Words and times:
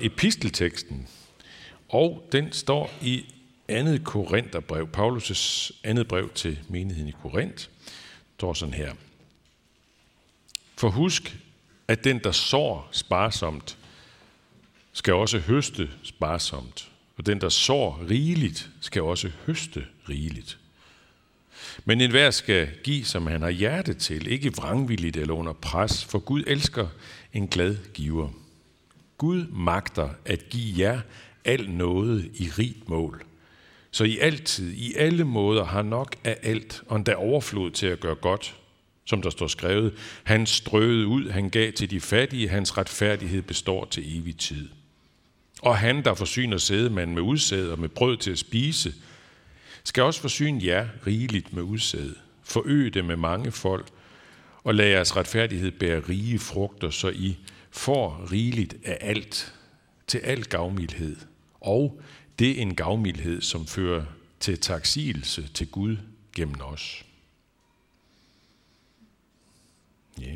epistelteksten, 0.00 1.08
og 1.88 2.28
den 2.32 2.52
står 2.52 2.90
i 3.02 3.34
andet 3.68 4.04
Korintherbrev, 4.04 4.88
Paulus' 4.96 5.70
andet 5.84 6.08
brev 6.08 6.30
til 6.34 6.58
menigheden 6.68 7.08
i 7.08 7.14
Korinth, 7.22 7.68
står 8.36 8.52
sådan 8.52 8.74
her. 8.74 8.94
For 10.76 10.88
husk, 10.88 11.36
at 11.88 12.04
den, 12.04 12.18
der 12.18 12.32
sår 12.32 12.88
sparsomt, 12.92 13.78
skal 14.92 15.14
også 15.14 15.38
høste 15.38 15.90
sparsomt. 16.02 16.88
Og 17.16 17.26
den, 17.26 17.40
der 17.40 17.48
sår 17.48 18.06
rigeligt, 18.10 18.70
skal 18.80 19.02
også 19.02 19.30
høste 19.46 19.86
rigeligt. 20.08 20.58
Men 21.84 22.00
enhver 22.00 22.30
skal 22.30 22.68
give, 22.84 23.04
som 23.04 23.26
han 23.26 23.42
har 23.42 23.50
hjerte 23.50 23.94
til, 23.94 24.26
ikke 24.26 24.56
vrangvilligt 24.56 25.16
eller 25.16 25.34
under 25.34 25.52
pres, 25.52 26.04
for 26.04 26.18
Gud 26.18 26.44
elsker 26.46 26.88
en 27.32 27.48
glad 27.48 27.76
giver. 27.94 28.30
Gud 29.18 29.46
magter 29.46 30.08
at 30.24 30.48
give 30.48 30.74
jer 30.78 31.00
al 31.44 31.70
noget 31.70 32.30
i 32.34 32.50
rigt 32.58 32.88
mål. 32.88 33.24
Så 33.90 34.04
I 34.04 34.18
altid, 34.18 34.72
i 34.72 34.94
alle 34.94 35.24
måder, 35.24 35.64
har 35.64 35.82
nok 35.82 36.16
af 36.24 36.38
alt, 36.42 36.82
og 36.86 36.96
endda 36.96 37.14
overflod 37.14 37.70
til 37.70 37.86
at 37.86 38.00
gøre 38.00 38.14
godt, 38.14 38.56
som 39.04 39.22
der 39.22 39.30
står 39.30 39.46
skrevet. 39.46 39.94
Han 40.24 40.46
strøede 40.46 41.06
ud, 41.06 41.30
han 41.30 41.50
gav 41.50 41.72
til 41.72 41.90
de 41.90 42.00
fattige, 42.00 42.48
hans 42.48 42.78
retfærdighed 42.78 43.42
består 43.42 43.84
til 43.84 44.18
evig 44.18 44.36
tid. 44.36 44.68
Og 45.62 45.78
han, 45.78 46.04
der 46.04 46.14
forsyner 46.14 46.58
sædemanden 46.58 47.14
med 47.14 47.22
udsæd 47.22 47.68
og 47.70 47.78
med 47.78 47.88
brød 47.88 48.16
til 48.16 48.30
at 48.30 48.38
spise, 48.38 48.94
skal 49.84 50.02
også 50.02 50.20
forsyne 50.20 50.64
jer 50.64 50.88
rigeligt 51.06 51.52
med 51.52 51.62
udsæd. 51.62 52.14
Forøge 52.42 52.90
det 52.90 53.04
med 53.04 53.16
mange 53.16 53.52
folk, 53.52 53.86
og 54.64 54.74
lad 54.74 54.86
jeres 54.86 55.16
retfærdighed 55.16 55.70
bære 55.70 56.00
rige 56.08 56.38
frugter, 56.38 56.90
så 56.90 57.08
I 57.08 57.36
får 57.70 58.32
rigeligt 58.32 58.76
af 58.84 58.98
alt, 59.00 59.54
til 60.06 60.18
al 60.18 60.44
gavmildhed. 60.44 61.16
Og 61.60 62.00
det 62.38 62.50
er 62.50 62.62
en 62.62 62.74
gavmildhed, 62.74 63.40
som 63.40 63.66
fører 63.66 64.04
til 64.40 64.60
taksigelse 64.60 65.48
til 65.54 65.66
Gud 65.66 65.96
gennem 66.36 66.60
os. 66.60 67.04
Ja. 70.20 70.34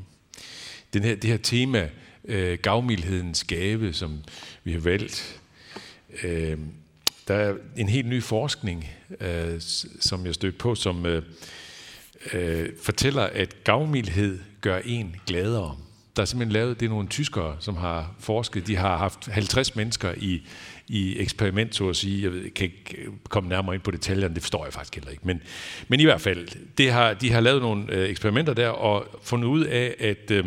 Den 0.93 1.03
her, 1.03 1.15
det 1.15 1.31
her 1.31 1.37
tema, 1.37 1.91
øh, 2.25 2.59
gavmildhedens 2.59 3.45
gave, 3.45 3.93
som 3.93 4.25
vi 4.65 4.73
har 4.73 4.81
valgt, 4.81 5.41
øh, 6.23 6.59
der 7.29 7.35
er 7.35 7.57
en 7.77 7.89
helt 7.89 8.07
ny 8.07 8.23
forskning, 8.23 8.89
øh, 9.21 9.61
som 10.01 10.27
jeg 10.27 10.35
stødte 10.35 10.59
på, 10.59 10.75
som 10.75 11.07
øh, 11.07 11.23
øh, 12.33 12.69
fortæller, 12.83 13.23
at 13.23 13.65
gavmildhed 13.65 14.39
gør 14.61 14.79
en 14.79 15.17
gladere. 15.27 15.77
Der 16.17 16.23
er 16.23 16.27
simpelthen 16.27 16.53
lavet, 16.53 16.81
det 16.81 16.87
er 16.87 16.91
nogle 16.91 17.09
tyskere, 17.09 17.57
som 17.61 17.77
har 17.77 18.15
forsket, 18.19 18.67
de 18.67 18.77
har 18.77 18.97
haft 18.97 19.27
50 19.27 19.77
mennesker 19.77 20.15
i, 20.17 20.43
i 20.89 21.19
eksperiment, 21.19 21.75
så 21.75 21.89
at 21.89 21.97
sige. 21.97 22.23
Jeg 22.23 22.33
ved, 22.33 22.51
kan 22.51 22.65
ikke 22.65 23.03
øh, 23.03 23.13
komme 23.29 23.49
nærmere 23.49 23.75
ind 23.75 23.83
på 23.83 23.91
detaljerne, 23.91 24.35
det 24.35 24.43
forstår 24.43 24.65
jeg 24.65 24.73
faktisk 24.73 24.95
heller 24.95 25.11
ikke. 25.11 25.27
Men, 25.27 25.43
men 25.89 26.01
i 26.01 26.05
hvert 26.05 26.21
fald, 26.21 26.49
det 26.79 26.93
har, 26.93 27.15
de 27.15 27.33
har 27.33 27.41
lavet 27.41 27.63
nogle 27.63 27.93
øh, 27.93 28.09
eksperimenter 28.09 28.55
der, 28.55 28.69
og 28.69 29.07
fundet 29.23 29.49
ud 29.49 29.65
af, 29.65 29.95
at 29.99 30.31
øh, 30.31 30.45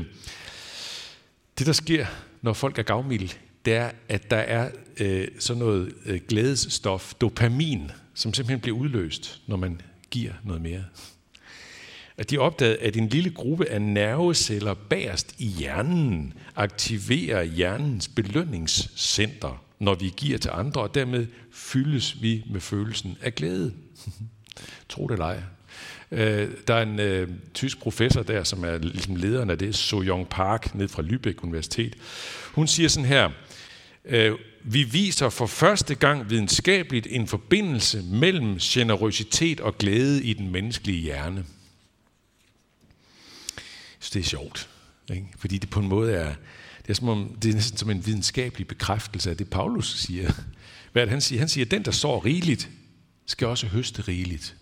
det, 1.60 1.68
der 1.68 1.74
sker, 1.74 2.06
når 2.42 2.54
folk 2.54 2.80
er 2.80 2.84
gavmilde, 2.84 3.34
det 3.66 3.74
er, 3.74 3.92
at 4.10 4.32
der 4.32 4.38
er 4.38 4.70
øh, 5.00 5.28
sådan 5.40 5.60
noget 5.60 5.94
øh, 6.06 6.20
glædesstof, 6.28 7.14
dopamin, 7.14 7.92
som 8.14 8.34
simpelthen 8.34 8.60
bliver 8.60 8.78
udløst, 8.78 9.42
når 9.48 9.58
man 9.58 9.82
giver 10.12 10.34
noget 10.44 10.62
mere. 10.62 10.84
At 12.18 12.30
de 12.30 12.38
opdagede, 12.38 12.78
at 12.78 12.96
en 12.96 13.10
lille 13.10 13.30
gruppe 13.30 13.70
af 13.70 13.82
nerveceller 13.82 14.74
bagerst 14.74 15.36
i 15.38 15.48
hjernen 15.48 16.34
aktiverer 16.56 17.44
hjernens 17.44 18.08
belønningscenter, 18.08 19.64
når 19.80 19.96
vi 19.96 20.14
giver 20.18 20.38
til 20.38 20.52
andre, 20.54 20.82
og 20.82 20.96
dermed 20.96 21.28
fyldes 21.52 22.22
vi 22.22 22.44
med 22.52 22.62
følelsen 22.62 23.18
af 23.22 23.36
glæde. 23.36 23.74
Tro 24.90 25.08
det 25.08 25.14
eller 25.14 25.26
ej. 25.26 25.42
Øh, 26.12 26.52
der 26.68 26.74
er 26.74 26.84
en 26.84 27.00
øh, 27.00 27.30
tysk 27.54 27.80
professor 27.80 28.24
der, 28.24 28.44
som 28.44 28.64
er 28.64 28.78
ligesom 28.78 29.16
lederen 29.16 29.50
af 29.50 29.58
det, 29.58 29.76
Sojong 29.76 30.30
Park, 30.30 30.76
ned 30.76 30.88
fra 30.88 31.04
Lübeck 31.04 31.44
Universitet. 31.44 31.96
Hun 32.54 32.68
siger 32.68 32.90
sådan 32.90 33.10
her, 33.10 33.30
øh, 34.06 34.32
vi 34.64 34.84
viser 34.84 35.30
for 35.30 35.46
første 35.46 35.96
gang 35.96 36.30
videnskabeligt 36.30 37.08
en 37.10 37.28
forbindelse 37.28 38.04
mellem 38.12 38.58
generøsitet 38.60 39.60
og 39.60 39.78
glæde 39.78 40.24
i 40.24 40.34
den 40.34 40.52
menneskelige 40.52 41.02
hjerne. 41.02 41.46
Så 44.06 44.12
det 44.14 44.20
er 44.20 44.24
sjovt, 44.24 44.70
ikke? 45.14 45.28
fordi 45.38 45.58
det 45.58 45.70
på 45.70 45.80
en 45.80 45.88
måde 45.88 46.14
er, 46.14 46.36
det 46.82 46.90
er, 46.90 46.94
som 46.94 47.10
om, 47.10 47.38
det 47.42 47.50
er 47.50 47.54
næsten 47.54 47.78
som 47.78 47.90
en 47.90 48.06
videnskabelig 48.06 48.68
bekræftelse 48.68 49.30
af 49.30 49.38
det, 49.38 49.50
Paulus 49.50 50.00
siger. 50.00 50.32
Hvad 50.92 51.02
er 51.02 51.06
det, 51.06 51.12
han 51.12 51.22
siger? 51.22 51.40
Han 51.40 51.50
siger, 51.50 51.66
at 51.66 51.72
den, 51.72 51.86
der 51.86 51.92
sår 51.92 52.26
rigeligt, 52.26 52.70
skal 53.26 53.48
også 53.48 53.68
høste 53.68 54.02
rigeligt. 54.02 54.56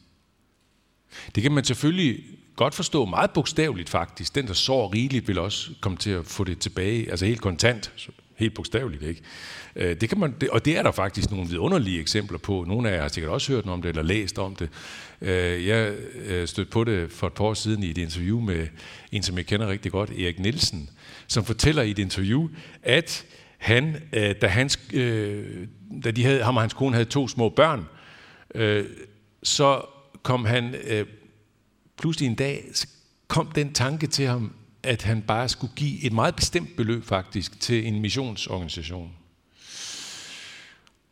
Det 1.36 1.44
kan 1.44 1.52
man 1.52 1.64
selvfølgelig 1.64 2.24
godt 2.56 2.76
forstå 2.76 3.06
meget 3.06 3.32
bogstaveligt 3.32 3.90
faktisk. 3.90 4.36
Den, 4.36 4.48
der 4.48 4.54
sår 4.54 4.94
rigeligt, 4.94 5.28
vil 5.28 5.40
også 5.40 5.72
komme 5.82 5.98
til 5.98 6.10
at 6.10 6.26
få 6.26 6.44
det 6.44 6.60
tilbage, 6.60 7.12
altså 7.12 7.26
helt 7.26 7.42
kontant, 7.42 7.92
helt 8.36 8.54
bogstaveligt, 8.54 9.04
ikke? 9.04 9.22
Øh, 9.76 10.02
det 10.02 10.10
kan 10.10 10.20
man, 10.20 10.36
og 10.52 10.66
det 10.66 10.78
er 10.78 10.84
der 10.84 10.92
faktisk 10.92 11.32
nogle 11.32 11.50
vidunderlige 11.50 12.00
eksempler 12.00 12.38
på. 12.38 12.66
Nogle 12.68 12.90
af 12.90 12.96
jer 12.96 13.02
har 13.02 13.08
sikkert 13.08 13.32
også 13.32 13.54
hørt 13.54 13.66
om 13.66 13.82
det, 13.82 13.90
eller 13.90 14.02
læst 14.02 14.40
om 14.40 14.56
det. 14.56 14.70
Øh, 15.22 15.68
jeg 15.68 15.94
øh, 16.16 16.48
stødte 16.48 16.72
på 16.72 16.84
det 16.84 17.12
for 17.12 17.28
et 17.28 17.34
par 17.34 17.44
år 17.44 17.54
siden 17.54 17.84
i 17.84 17.90
et 17.90 17.98
interview 17.98 18.40
med 18.40 18.68
en, 19.12 19.24
som 19.24 19.38
jeg 19.38 19.46
kender 19.46 19.68
rigtig 19.68 19.92
godt, 19.92 20.10
Erik 20.10 20.40
Nielsen, 20.40 20.90
som 21.28 21.46
fortæller 21.46 21.82
i 21.82 21.92
et 21.92 22.00
interview, 22.00 22.50
at 22.84 23.26
han, 23.58 23.96
øh, 24.14 24.36
da, 24.42 24.48
hans, 24.48 24.80
øh, 24.94 25.68
da 26.04 26.12
de 26.12 26.24
havde, 26.24 26.44
ham 26.44 26.56
og 26.56 26.64
hans 26.64 26.74
kone 26.74 26.94
havde 26.94 27.10
to 27.10 27.28
små 27.28 27.50
børn, 27.50 27.86
så 29.44 29.82
kom 30.24 30.46
han 30.46 30.76
pludselig 31.98 32.28
en 32.28 32.36
dag, 32.36 32.64
kom 33.28 33.52
den 33.56 33.74
tanke 33.74 34.08
til 34.08 34.28
ham, 34.28 34.54
at 34.84 35.02
han 35.02 35.22
bare 35.22 35.50
skulle 35.50 35.74
give 35.76 36.04
et 36.04 36.14
meget 36.14 36.36
bestemt 36.36 36.76
beløb 36.76 37.06
faktisk 37.06 37.60
til 37.60 37.88
en 37.88 38.00
missionsorganisation. 38.00 39.12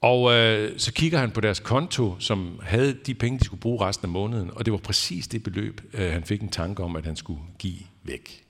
Og 0.01 0.33
øh, 0.33 0.79
så 0.79 0.93
kigger 0.93 1.19
han 1.19 1.31
på 1.31 1.41
deres 1.41 1.59
konto, 1.59 2.15
som 2.19 2.59
havde 2.63 2.93
de 2.93 3.13
penge, 3.13 3.39
de 3.39 3.45
skulle 3.45 3.61
bruge 3.61 3.85
resten 3.85 4.05
af 4.05 4.09
måneden, 4.09 4.51
og 4.53 4.65
det 4.65 4.71
var 4.71 4.79
præcis 4.79 5.27
det 5.27 5.43
beløb, 5.43 5.81
øh, 5.93 6.11
han 6.11 6.23
fik 6.23 6.41
en 6.41 6.49
tanke 6.49 6.83
om, 6.83 6.95
at 6.95 7.05
han 7.05 7.15
skulle 7.15 7.41
give 7.59 7.79
væk. 8.03 8.45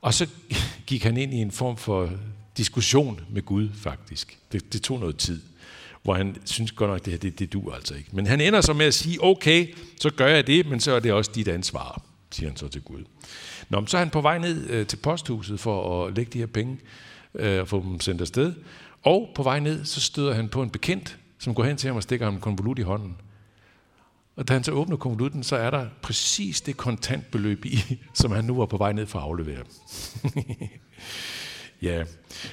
Og 0.00 0.14
så 0.14 0.26
gik 0.86 1.02
han 1.02 1.16
ind 1.16 1.34
i 1.34 1.36
en 1.36 1.50
form 1.50 1.76
for 1.76 2.10
diskussion 2.56 3.20
med 3.30 3.42
Gud, 3.42 3.68
faktisk. 3.74 4.38
Det, 4.52 4.72
det 4.72 4.82
tog 4.82 5.00
noget 5.00 5.16
tid, 5.16 5.42
hvor 6.02 6.14
han 6.14 6.36
synes 6.44 6.72
godt 6.72 6.90
nok, 6.90 7.04
det 7.04 7.12
her, 7.12 7.18
det, 7.18 7.38
det 7.38 7.52
duer 7.52 7.74
altså 7.74 7.94
ikke. 7.94 8.10
Men 8.12 8.26
han 8.26 8.40
ender 8.40 8.60
så 8.60 8.72
med 8.72 8.86
at 8.86 8.94
sige, 8.94 9.24
okay, 9.24 9.74
så 10.00 10.10
gør 10.10 10.26
jeg 10.26 10.46
det, 10.46 10.66
men 10.66 10.80
så 10.80 10.92
er 10.92 11.00
det 11.00 11.12
også 11.12 11.30
dit 11.34 11.48
ansvar, 11.48 12.02
siger 12.30 12.48
han 12.48 12.56
så 12.56 12.68
til 12.68 12.82
Gud. 12.82 13.04
Nå, 13.68 13.86
så 13.86 13.96
er 13.96 13.98
han 13.98 14.10
på 14.10 14.20
vej 14.20 14.38
ned 14.38 14.70
øh, 14.70 14.86
til 14.86 14.96
posthuset 14.96 15.60
for 15.60 16.06
at 16.06 16.16
lægge 16.16 16.32
de 16.32 16.38
her 16.38 16.46
penge 16.46 16.78
øh, 17.34 17.60
og 17.60 17.68
få 17.68 17.82
dem 17.82 18.00
sendt 18.00 18.20
afsted. 18.20 18.54
Og 19.02 19.30
på 19.34 19.42
vej 19.42 19.60
ned, 19.60 19.84
så 19.84 20.00
støder 20.00 20.34
han 20.34 20.48
på 20.48 20.62
en 20.62 20.70
bekendt, 20.70 21.18
som 21.38 21.54
går 21.54 21.64
hen 21.64 21.76
til 21.76 21.88
ham 21.88 21.96
og 21.96 22.02
stikker 22.02 22.26
ham 22.26 22.34
en 22.34 22.40
konvolut 22.40 22.78
i 22.78 22.82
hånden. 22.82 23.16
Og 24.36 24.48
da 24.48 24.52
han 24.52 24.64
så 24.64 24.72
åbner 24.72 24.96
konvolutten, 24.96 25.42
så 25.42 25.56
er 25.56 25.70
der 25.70 25.86
præcis 26.02 26.60
det 26.60 26.76
kontantbeløb 26.76 27.64
i, 27.64 27.78
som 28.20 28.32
han 28.32 28.44
nu 28.44 28.56
var 28.56 28.66
på 28.66 28.76
vej 28.76 28.92
ned 28.92 29.06
for 29.06 29.18
at 29.18 29.24
aflevere. 29.24 29.64
ja, 31.82 32.04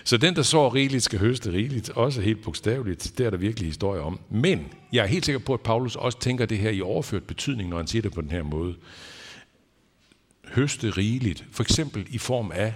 så 0.04 0.18
den, 0.18 0.36
der 0.36 0.42
så 0.42 0.68
rigeligt, 0.68 1.04
skal 1.04 1.20
høste 1.20 1.52
rigeligt. 1.52 1.90
Også 1.90 2.22
helt 2.22 2.44
bogstaveligt. 2.44 3.14
Det 3.18 3.26
er 3.26 3.30
der 3.30 3.38
virkelig 3.38 3.68
historie 3.68 4.02
om. 4.02 4.20
Men 4.30 4.68
jeg 4.94 5.04
er 5.04 5.08
helt 5.08 5.26
sikker 5.26 5.40
på, 5.40 5.54
at 5.54 5.62
Paulus 5.62 5.96
også 5.96 6.20
tænker 6.20 6.46
det 6.46 6.58
her 6.58 6.70
i 6.70 6.82
overført 6.82 7.24
betydning, 7.24 7.70
når 7.70 7.78
han 7.78 7.88
siger 7.88 8.02
det 8.02 8.14
på 8.14 8.22
den 8.22 8.32
her 8.32 8.44
måde. 8.44 8.76
Høste 10.54 10.90
rigeligt. 10.90 11.46
For 11.52 11.64
eksempel 11.64 12.08
i 12.10 12.18
form 12.18 12.52
af 12.52 12.74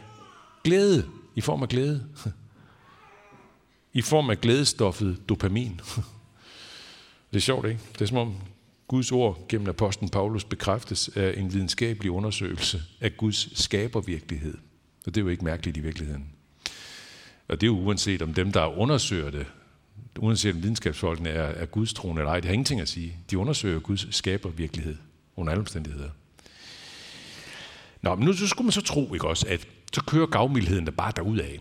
glæde. 0.64 1.06
I 1.36 1.42
form 1.42 1.64
af 1.64 1.70
glæde 1.70 2.06
i 3.94 4.02
form 4.02 4.30
af 4.30 4.42
glædestoffet 4.42 5.30
dopamin. 5.30 5.82
Det 7.32 7.38
er 7.38 7.40
sjovt, 7.40 7.68
ikke? 7.68 7.80
Det 7.94 8.02
er 8.02 8.06
som 8.06 8.18
om 8.18 8.36
Guds 8.88 9.12
ord 9.12 9.46
gennem 9.50 9.70
apostlen 9.70 10.10
Paulus 10.10 10.44
bekræftes 10.44 11.10
af 11.16 11.34
en 11.38 11.54
videnskabelig 11.54 12.12
undersøgelse 12.12 12.82
af 13.02 13.18
Guds 13.18 13.60
skabervirkelighed. 13.60 14.58
Og 15.06 15.16
det 15.16 15.18
er 15.18 15.24
jo 15.24 15.30
ikke 15.30 15.46
mærkeligt 15.46 15.78
i 15.78 15.80
virkeligheden. 15.80 16.30
Og 17.48 17.62
det 17.62 17.68
er 17.68 17.72
jo 17.72 17.80
uanset 17.80 18.22
om 18.22 18.34
dem, 18.34 18.52
der 18.52 18.78
undersøger 18.78 19.32
det, 19.32 19.46
uanset 20.20 20.56
om 20.56 20.64
videnskabsfolkene 20.64 21.30
er, 21.30 21.44
er 21.44 21.66
Guds 21.66 21.94
troende 21.94 22.20
eller 22.22 22.32
ej, 22.32 22.40
det 22.40 22.46
har 22.46 22.54
ingenting 22.54 22.82
at 22.82 22.90
sige. 22.90 23.18
De 23.32 23.38
undersøger 23.38 23.80
Guds 23.80 24.16
skabervirkelighed 24.16 24.98
under 25.36 25.52
alle 25.52 25.62
omstændigheder. 25.62 26.10
Nå, 28.02 28.16
men 28.16 28.26
nu 28.26 28.34
så 28.34 28.48
skulle 28.48 28.66
man 28.66 28.72
så 28.72 28.82
tro, 28.82 29.14
ikke 29.14 29.28
også, 29.28 29.46
at 29.50 29.68
så 29.94 30.04
kører 30.04 30.26
gavmildheden 30.26 30.86
der 30.86 30.92
bare 30.92 31.14
derudaf. 31.16 31.60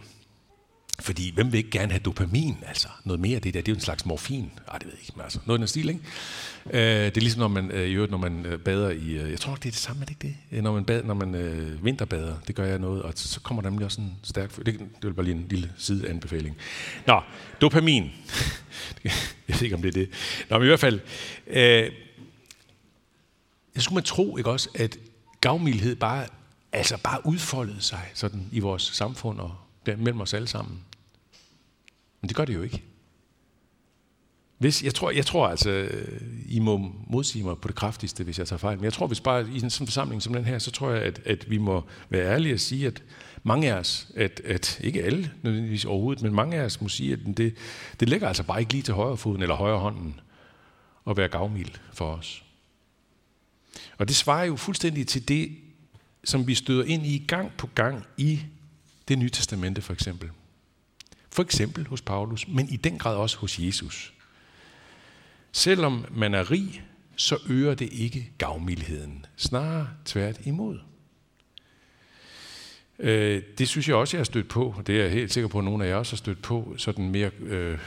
Fordi 1.01 1.33
hvem 1.35 1.53
vil 1.53 1.59
ikke 1.59 1.71
gerne 1.71 1.93
have 1.93 2.01
dopamin? 2.01 2.57
Altså 2.67 2.89
noget 3.05 3.21
mere 3.21 3.37
af 3.37 3.43
det 3.43 3.55
der, 3.55 3.61
det 3.61 3.69
er 3.69 3.73
jo 3.73 3.77
en 3.77 3.81
slags 3.81 4.07
morfin. 4.07 4.51
Ej, 4.69 4.79
det 4.79 4.87
ved 4.87 4.93
jeg 4.93 5.01
ikke, 5.03 5.13
men 5.17 5.23
altså 5.23 5.39
noget 5.47 5.59
i 5.59 5.61
den 5.61 5.69
stil, 5.69 5.89
ikke? 5.89 6.01
Øh, 6.71 6.81
det 6.81 7.17
er 7.17 7.21
ligesom 7.21 7.41
når 7.41 7.49
man, 7.49 7.71
øh, 7.71 7.95
øvrigt, 7.95 8.11
når 8.11 8.19
man 8.19 8.47
øh, 8.47 8.59
bader 8.59 8.91
i, 8.91 9.11
øh, 9.11 9.31
jeg 9.31 9.41
tror 9.41 9.55
det 9.55 9.67
er 9.67 9.71
det 9.71 9.75
samme, 9.75 10.03
er 10.03 10.07
det 10.07 10.25
ikke 10.25 10.37
det? 10.51 10.57
Øh, 10.59 10.63
når 10.63 10.73
man, 10.73 10.85
bad, 10.85 11.03
når 11.03 11.15
man 11.15 11.35
øh, 11.35 11.85
vinterbader, 11.85 12.37
det 12.47 12.55
gør 12.55 12.65
jeg 12.65 12.79
noget, 12.79 13.03
og 13.03 13.13
så, 13.15 13.29
så 13.29 13.41
kommer 13.41 13.63
der 13.63 13.71
nemlig 13.71 13.87
også 13.87 14.01
en 14.01 14.17
stærk, 14.23 14.57
det, 14.57 14.67
det 14.67 14.81
vil 15.03 15.15
bare 15.15 15.25
lige 15.25 15.37
en 15.37 15.47
lille 15.51 15.73
sideanbefaling. 15.77 16.57
Nå, 17.07 17.21
dopamin. 17.61 18.11
jeg 19.05 19.13
ved 19.49 19.63
ikke, 19.63 19.77
om 19.77 19.83
det 19.83 19.89
er 19.89 19.93
det. 19.93 20.11
Nå, 20.51 20.59
men 20.59 20.67
i 20.67 20.69
hvert 20.69 20.81
fald, 20.81 21.01
øh, 21.47 21.93
jeg 23.75 23.83
skulle 23.83 23.95
man 23.95 24.05
tro, 24.05 24.37
ikke 24.37 24.51
også, 24.51 24.69
at 24.75 24.99
gavmildhed 25.41 25.97
bare, 25.97 26.27
altså 26.73 26.99
bare 27.03 27.27
udfoldede 27.27 27.83
sig 27.83 28.11
sådan 28.15 28.49
i 28.53 28.61
vores 28.61 28.83
samfund 28.83 29.41
og 29.41 29.55
der, 29.87 29.97
mellem 29.97 30.21
os 30.21 30.35
alle 30.35 30.49
sammen. 30.49 30.81
Men 32.21 32.29
det 32.29 32.37
gør 32.37 32.45
det 32.45 32.55
jo 32.55 32.63
ikke. 32.63 32.83
Hvis, 34.59 34.83
jeg, 34.83 34.95
tror, 34.95 35.11
jeg 35.11 35.27
tror 35.27 35.49
altså, 35.49 35.71
øh, 35.71 36.21
I 36.49 36.59
må 36.59 36.93
modsige 37.07 37.45
mig 37.45 37.59
på 37.59 37.69
det 37.69 37.77
kraftigste, 37.77 38.25
hvis 38.25 38.39
jeg 38.39 38.47
tager 38.49 38.59
fejl. 38.59 38.77
Men 38.79 38.85
jeg 38.85 38.93
tror, 38.93 39.07
hvis 39.07 39.21
bare 39.21 39.49
i 39.55 39.61
en 39.63 39.71
sådan 39.71 39.87
forsamling 39.87 40.23
som 40.23 40.33
den 40.33 40.45
her, 40.45 40.59
så 40.59 40.71
tror 40.71 40.91
jeg, 40.91 41.03
at, 41.03 41.21
at 41.25 41.51
vi 41.51 41.59
må 41.59 41.85
være 42.09 42.33
ærlige 42.33 42.55
og 42.55 42.61
sige, 42.61 42.87
at 42.87 43.03
mange 43.43 43.73
af 43.73 43.79
os, 43.79 44.09
at, 44.17 44.41
at 44.45 44.81
ikke 44.81 45.03
alle 45.03 45.31
nødvendigvis 45.43 45.85
overhovedet, 45.85 46.23
men 46.23 46.35
mange 46.35 46.57
af 46.57 46.65
os 46.65 46.81
må 46.81 46.89
sige, 46.89 47.13
at 47.13 47.19
det, 47.37 47.55
det 48.01 48.09
ligger 48.09 48.29
altså 48.29 48.43
bare 48.43 48.61
ikke 48.61 48.73
lige 48.73 48.83
til 48.83 48.95
højre 48.95 49.17
foden 49.17 49.43
eller 49.43 49.55
højre 49.55 49.79
hånden 49.79 50.21
at 51.07 51.17
være 51.17 51.29
gavmild 51.29 51.71
for 51.93 52.13
os. 52.13 52.45
Og 53.99 54.09
det 54.09 54.17
svarer 54.17 54.45
jo 54.45 54.57
fuldstændig 54.57 55.07
til 55.07 55.29
det, 55.29 55.57
som 56.25 56.47
vi 56.47 56.55
støder 56.55 56.85
ind 56.85 57.07
i 57.07 57.25
gang 57.29 57.53
på 57.59 57.67
gang 57.67 58.05
i 58.17 58.41
det 59.09 59.19
nye 59.19 59.31
testamente 59.31 59.83
for 59.83 59.93
eksempel. 59.93 60.31
For 61.31 61.43
eksempel 61.43 61.87
hos 61.87 62.03
Paulus, 62.03 62.49
men 62.49 62.69
i 62.69 62.77
den 62.77 62.99
grad 62.99 63.17
også 63.17 63.37
hos 63.37 63.59
Jesus. 63.59 64.13
Selvom 65.53 66.05
man 66.11 66.35
er 66.35 66.51
rig, 66.51 66.83
så 67.17 67.39
øger 67.49 67.75
det 67.75 67.93
ikke 67.93 68.31
gavmildheden. 68.39 69.27
Snarere 69.37 69.89
tvært 70.05 70.41
imod. 70.45 70.79
Øh, 73.01 73.43
det 73.59 73.69
synes 73.69 73.89
jeg 73.89 73.97
også, 73.97 74.17
jeg 74.17 74.19
har 74.19 74.25
stødt 74.25 74.49
på. 74.49 74.75
Det 74.87 74.97
er 74.97 75.03
jeg 75.03 75.11
helt 75.11 75.33
sikker 75.33 75.49
på, 75.49 75.59
at 75.59 75.65
nogle 75.65 75.85
af 75.85 75.89
jer 75.89 75.97
også 75.97 76.13
har 76.13 76.17
stødt 76.17 76.43
på, 76.43 76.75
sådan 76.77 77.11
mere 77.11 77.31
øh, 77.47 77.79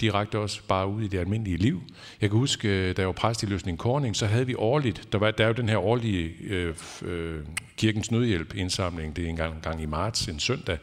direkte 0.00 0.38
også 0.38 0.60
bare 0.68 0.88
ud 0.88 1.02
i 1.02 1.08
det 1.08 1.18
almindelige 1.18 1.56
liv. 1.56 1.82
Jeg 2.20 2.30
kan 2.30 2.38
huske, 2.38 2.68
øh, 2.68 2.96
da 2.96 3.02
jeg 3.02 3.06
var 3.06 3.12
præst 3.12 3.42
i 3.42 3.46
Løsning 3.46 3.78
Korning, 3.78 4.16
så 4.16 4.26
havde 4.26 4.46
vi 4.46 4.54
årligt, 4.54 5.08
der, 5.12 5.18
var, 5.18 5.30
der 5.30 5.44
er 5.44 5.48
jo 5.48 5.54
den 5.54 5.68
her 5.68 5.78
årlige 5.78 6.34
øh, 6.44 6.74
øh, 7.04 7.40
Kirkens 7.76 8.10
Nødhjælp 8.10 8.54
indsamling, 8.54 9.16
det 9.16 9.24
er 9.24 9.28
en 9.28 9.36
gang, 9.36 9.54
en 9.54 9.60
gang 9.62 9.82
i 9.82 9.86
marts, 9.86 10.26
en 10.26 10.38
søndag, 10.38 10.78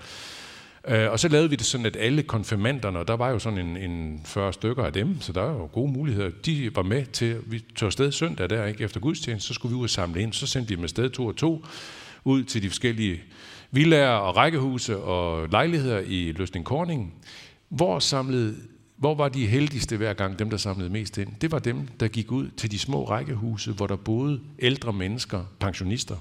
øh, 0.87 1.11
og 1.11 1.19
så 1.19 1.27
lavede 1.27 1.49
vi 1.49 1.55
det 1.55 1.65
sådan, 1.65 1.85
at 1.85 1.97
alle 1.99 2.23
konfirmanderne, 2.23 2.99
og 2.99 3.07
der 3.07 3.13
var 3.13 3.29
jo 3.29 3.39
sådan 3.39 3.59
en, 3.59 3.77
en 3.77 4.21
40 4.25 4.53
stykker 4.53 4.83
af 4.83 4.93
dem, 4.93 5.21
så 5.21 5.33
der 5.33 5.41
var 5.41 5.53
jo 5.53 5.69
gode 5.73 5.91
muligheder. 5.91 6.29
De 6.45 6.75
var 6.75 6.83
med 6.83 7.05
til, 7.05 7.37
vi 7.45 7.63
tog 7.75 7.87
afsted 7.87 8.11
søndag 8.11 8.49
der, 8.49 8.65
ikke 8.65 8.83
efter 8.83 8.99
gudstjeneste, 8.99 9.47
så 9.47 9.53
skulle 9.53 9.75
vi 9.75 9.77
ud 9.77 9.83
og 9.83 9.89
samle 9.89 10.21
ind. 10.21 10.33
Så 10.33 10.47
sendte 10.47 10.69
vi 10.69 10.75
dem 10.75 10.83
afsted 10.83 11.09
to 11.09 11.25
og 11.25 11.35
to, 11.35 11.65
ud 12.23 12.43
til 12.43 12.63
de 12.63 12.69
forskellige 12.69 13.21
villaer 13.73 14.09
og 14.09 14.35
rækkehuse 14.35 14.97
og 14.97 15.49
lejligheder 15.49 15.99
i 15.99 16.31
Løsning 16.31 16.65
Korning. 16.65 17.13
Hvor, 17.69 17.99
samlede, 17.99 18.55
hvor 18.95 19.15
var 19.15 19.29
de 19.29 19.47
heldigste 19.47 19.97
hver 19.97 20.13
gang, 20.13 20.39
dem 20.39 20.49
der 20.49 20.57
samlede 20.57 20.89
mest 20.89 21.17
ind? 21.17 21.29
Det 21.41 21.51
var 21.51 21.59
dem, 21.59 21.87
der 21.99 22.07
gik 22.07 22.31
ud 22.31 22.49
til 22.57 22.71
de 22.71 22.79
små 22.79 23.03
rækkehuse, 23.09 23.71
hvor 23.71 23.87
der 23.87 23.95
boede 23.95 24.41
ældre 24.59 24.93
mennesker, 24.93 25.43
pensionister, 25.59 26.15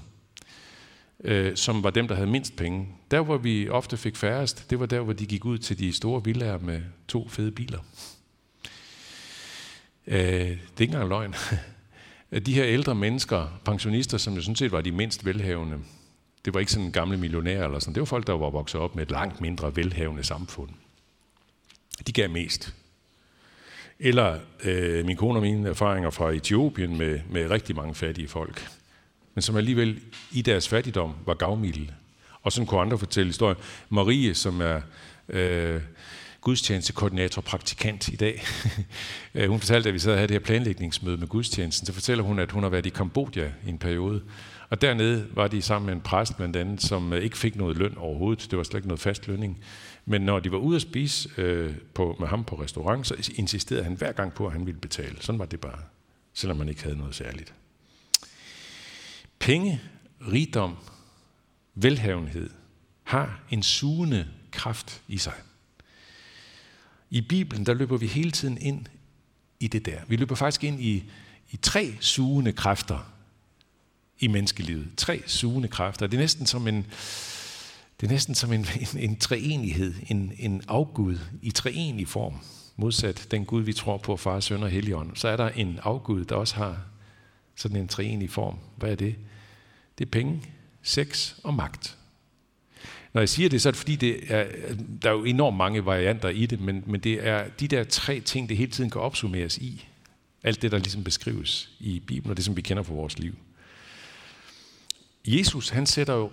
øh, 1.23 1.55
som 1.55 1.83
var 1.83 1.89
dem, 1.89 2.07
der 2.07 2.15
havde 2.15 2.29
mindst 2.29 2.55
penge. 2.55 2.87
Der, 3.11 3.21
hvor 3.21 3.37
vi 3.37 3.69
ofte 3.69 3.97
fik 3.97 4.15
færrest, 4.15 4.69
det 4.69 4.79
var 4.79 4.85
der, 4.85 5.01
hvor 5.01 5.13
de 5.13 5.25
gik 5.25 5.45
ud 5.45 5.57
til 5.57 5.79
de 5.79 5.93
store 5.93 6.23
villaer 6.23 6.59
med 6.59 6.81
to 7.07 7.27
fede 7.27 7.51
biler. 7.51 7.79
Øh, 10.07 10.17
det 10.17 10.51
er 10.51 10.81
ikke 10.81 10.91
engang 10.93 11.09
løgn. 11.09 11.35
De 12.45 12.53
her 12.53 12.65
ældre 12.65 12.95
mennesker, 12.95 13.59
pensionister, 13.65 14.17
som 14.17 14.33
jo 14.33 14.41
sådan 14.41 14.55
set 14.55 14.71
var 14.71 14.81
de 14.81 14.91
mindst 14.91 15.25
velhavende, 15.25 15.79
det 16.45 16.53
var 16.53 16.59
ikke 16.59 16.71
sådan 16.71 16.91
gamle 16.91 17.17
millionærer 17.17 17.65
eller 17.65 17.79
sådan, 17.79 17.93
det 17.93 18.01
var 18.01 18.05
folk, 18.05 18.27
der 18.27 18.33
var 18.33 18.49
vokset 18.49 18.81
op 18.81 18.95
med 18.95 19.03
et 19.03 19.11
langt 19.11 19.41
mindre 19.41 19.75
velhavende 19.75 20.23
samfund. 20.23 20.69
De 22.07 22.11
gav 22.11 22.29
mest. 22.29 22.75
Eller 23.99 24.39
øh, 24.63 25.05
min 25.05 25.17
kone 25.17 25.37
og 25.37 25.41
mine 25.41 25.69
erfaringer 25.69 26.09
fra 26.09 26.31
Etiopien 26.31 26.97
med, 26.97 27.19
med 27.29 27.49
rigtig 27.49 27.75
mange 27.75 27.95
fattige 27.95 28.27
folk 28.27 28.69
men 29.33 29.41
som 29.41 29.55
alligevel 29.55 29.99
i 30.31 30.41
deres 30.41 30.67
fattigdom 30.67 31.15
var 31.25 31.33
gavmilde. 31.33 31.93
Og 32.41 32.51
sådan 32.51 32.67
kunne 32.67 32.81
andre 32.81 32.97
fortælle 32.97 33.29
historien. 33.29 33.57
Marie, 33.89 34.35
som 34.35 34.61
er 34.61 34.81
øh, 35.29 35.81
gudstjenestekoordinator 36.43 37.41
praktikant 37.41 38.07
i 38.07 38.15
dag, 38.15 38.43
øh, 39.35 39.49
hun 39.49 39.59
fortalte, 39.59 39.89
at 39.89 39.93
vi 39.93 39.99
sad 39.99 40.11
og 40.11 40.17
havde 40.17 40.27
det 40.27 40.35
her 40.35 40.45
planlægningsmøde 40.45 41.17
med 41.17 41.27
gudstjenesten, 41.27 41.85
så 41.85 41.93
fortæller 41.93 42.23
hun, 42.23 42.39
at 42.39 42.51
hun 42.51 42.63
har 42.63 42.69
været 42.69 42.85
i 42.85 42.89
Kambodja 42.89 43.51
i 43.65 43.69
en 43.69 43.77
periode. 43.77 44.21
Og 44.69 44.81
dernede 44.81 45.27
var 45.33 45.47
de 45.47 45.61
sammen 45.61 45.85
med 45.85 45.93
en 45.93 46.01
præst 46.01 46.37
blandt 46.37 46.55
andet, 46.55 46.81
som 46.81 47.13
øh, 47.13 47.23
ikke 47.23 47.37
fik 47.37 47.55
noget 47.55 47.77
løn 47.77 47.97
overhovedet. 47.97 48.51
Det 48.51 48.57
var 48.57 48.63
slet 48.63 48.77
ikke 48.77 48.87
noget 48.87 48.99
fast 48.99 49.27
lønning. 49.27 49.63
Men 50.05 50.21
når 50.21 50.39
de 50.39 50.51
var 50.51 50.57
ude 50.57 50.75
at 50.75 50.81
spise 50.81 51.29
øh, 51.37 51.75
på, 51.93 52.15
med 52.19 52.27
ham 52.27 52.43
på 52.43 52.55
restaurant, 52.55 53.07
så 53.07 53.31
insisterede 53.35 53.83
han 53.83 53.93
hver 53.93 54.11
gang 54.11 54.33
på, 54.33 54.45
at 54.45 54.51
han 54.51 54.65
ville 54.65 54.79
betale. 54.79 55.15
Sådan 55.19 55.39
var 55.39 55.45
det 55.45 55.59
bare, 55.59 55.79
selvom 56.33 56.57
man 56.57 56.69
ikke 56.69 56.83
havde 56.83 56.97
noget 56.97 57.15
særligt. 57.15 57.53
Penge, 59.39 59.81
rigdom, 60.31 60.77
velhavenhed 61.75 62.49
har 63.03 63.39
en 63.49 63.63
sugende 63.63 64.27
kraft 64.51 65.01
i 65.07 65.17
sig. 65.17 65.33
I 67.13 67.21
Bibelen, 67.21 67.65
der 67.65 67.73
løber 67.73 67.97
vi 67.97 68.07
hele 68.07 68.31
tiden 68.31 68.57
ind 68.61 68.85
i 69.59 69.67
det 69.67 69.85
der. 69.85 69.99
Vi 70.07 70.15
løber 70.15 70.35
faktisk 70.35 70.63
ind 70.63 70.81
i, 70.81 71.03
i 71.51 71.57
tre 71.57 71.93
sugende 71.99 72.51
kræfter 72.53 73.13
i 74.19 74.27
menneskelivet. 74.27 74.87
Tre 74.97 75.23
sugende 75.25 75.67
kræfter. 75.67 76.07
Det 76.07 76.17
er 76.17 76.21
næsten 76.21 76.45
som 76.45 76.67
en, 76.67 76.85
det 78.01 78.07
er 78.07 78.11
næsten 78.11 78.35
som 78.35 78.53
en, 78.53 78.67
en, 78.79 78.99
en 78.99 79.15
treenighed, 79.15 79.93
en, 80.09 80.33
en 80.39 80.61
afgud 80.67 81.17
i 81.41 81.51
treenig 81.51 82.07
form. 82.07 82.33
Modsat 82.75 83.27
den 83.31 83.45
Gud, 83.45 83.61
vi 83.61 83.73
tror 83.73 83.97
på, 83.97 84.17
far, 84.17 84.39
søn 84.39 84.63
og 84.63 84.69
helligånd. 84.69 85.15
Så 85.15 85.27
er 85.27 85.37
der 85.37 85.49
en 85.49 85.79
afgud, 85.83 86.25
der 86.25 86.35
også 86.35 86.55
har 86.55 86.85
sådan 87.55 87.77
en 87.77 87.87
treenig 87.87 88.29
form. 88.29 88.57
Hvad 88.77 88.91
er 88.91 88.95
det? 88.95 89.15
Det 89.97 90.05
er 90.05 90.09
penge, 90.11 90.41
sex 90.81 91.33
og 91.43 91.53
magt. 91.53 91.97
Når 93.13 93.21
jeg 93.21 93.29
siger 93.29 93.49
det, 93.49 93.61
så 93.61 93.69
er 93.69 93.71
det 93.71 93.77
fordi, 93.77 93.95
det 93.95 94.33
er, 94.33 94.45
der 95.01 95.09
er 95.09 95.13
jo 95.13 95.23
enormt 95.23 95.57
mange 95.57 95.85
varianter 95.85 96.29
i 96.29 96.45
det, 96.45 96.61
men, 96.61 96.83
men 96.85 97.01
det 97.01 97.27
er 97.27 97.47
de 97.59 97.67
der 97.67 97.83
tre 97.83 98.19
ting, 98.19 98.49
det 98.49 98.57
hele 98.57 98.71
tiden 98.71 98.89
kan 98.89 99.01
opsummeres 99.01 99.57
i. 99.57 99.87
Alt 100.43 100.61
det, 100.61 100.71
der 100.71 100.77
ligesom 100.77 101.03
beskrives 101.03 101.69
i 101.79 101.99
Bibelen, 101.99 102.31
og 102.31 102.37
det, 102.37 102.45
som 102.45 102.57
vi 102.57 102.61
kender 102.61 102.83
fra 102.83 102.93
vores 102.93 103.19
liv. 103.19 103.35
Jesus, 105.27 105.69
han 105.69 105.85
sætter 105.85 106.13
jo 106.13 106.31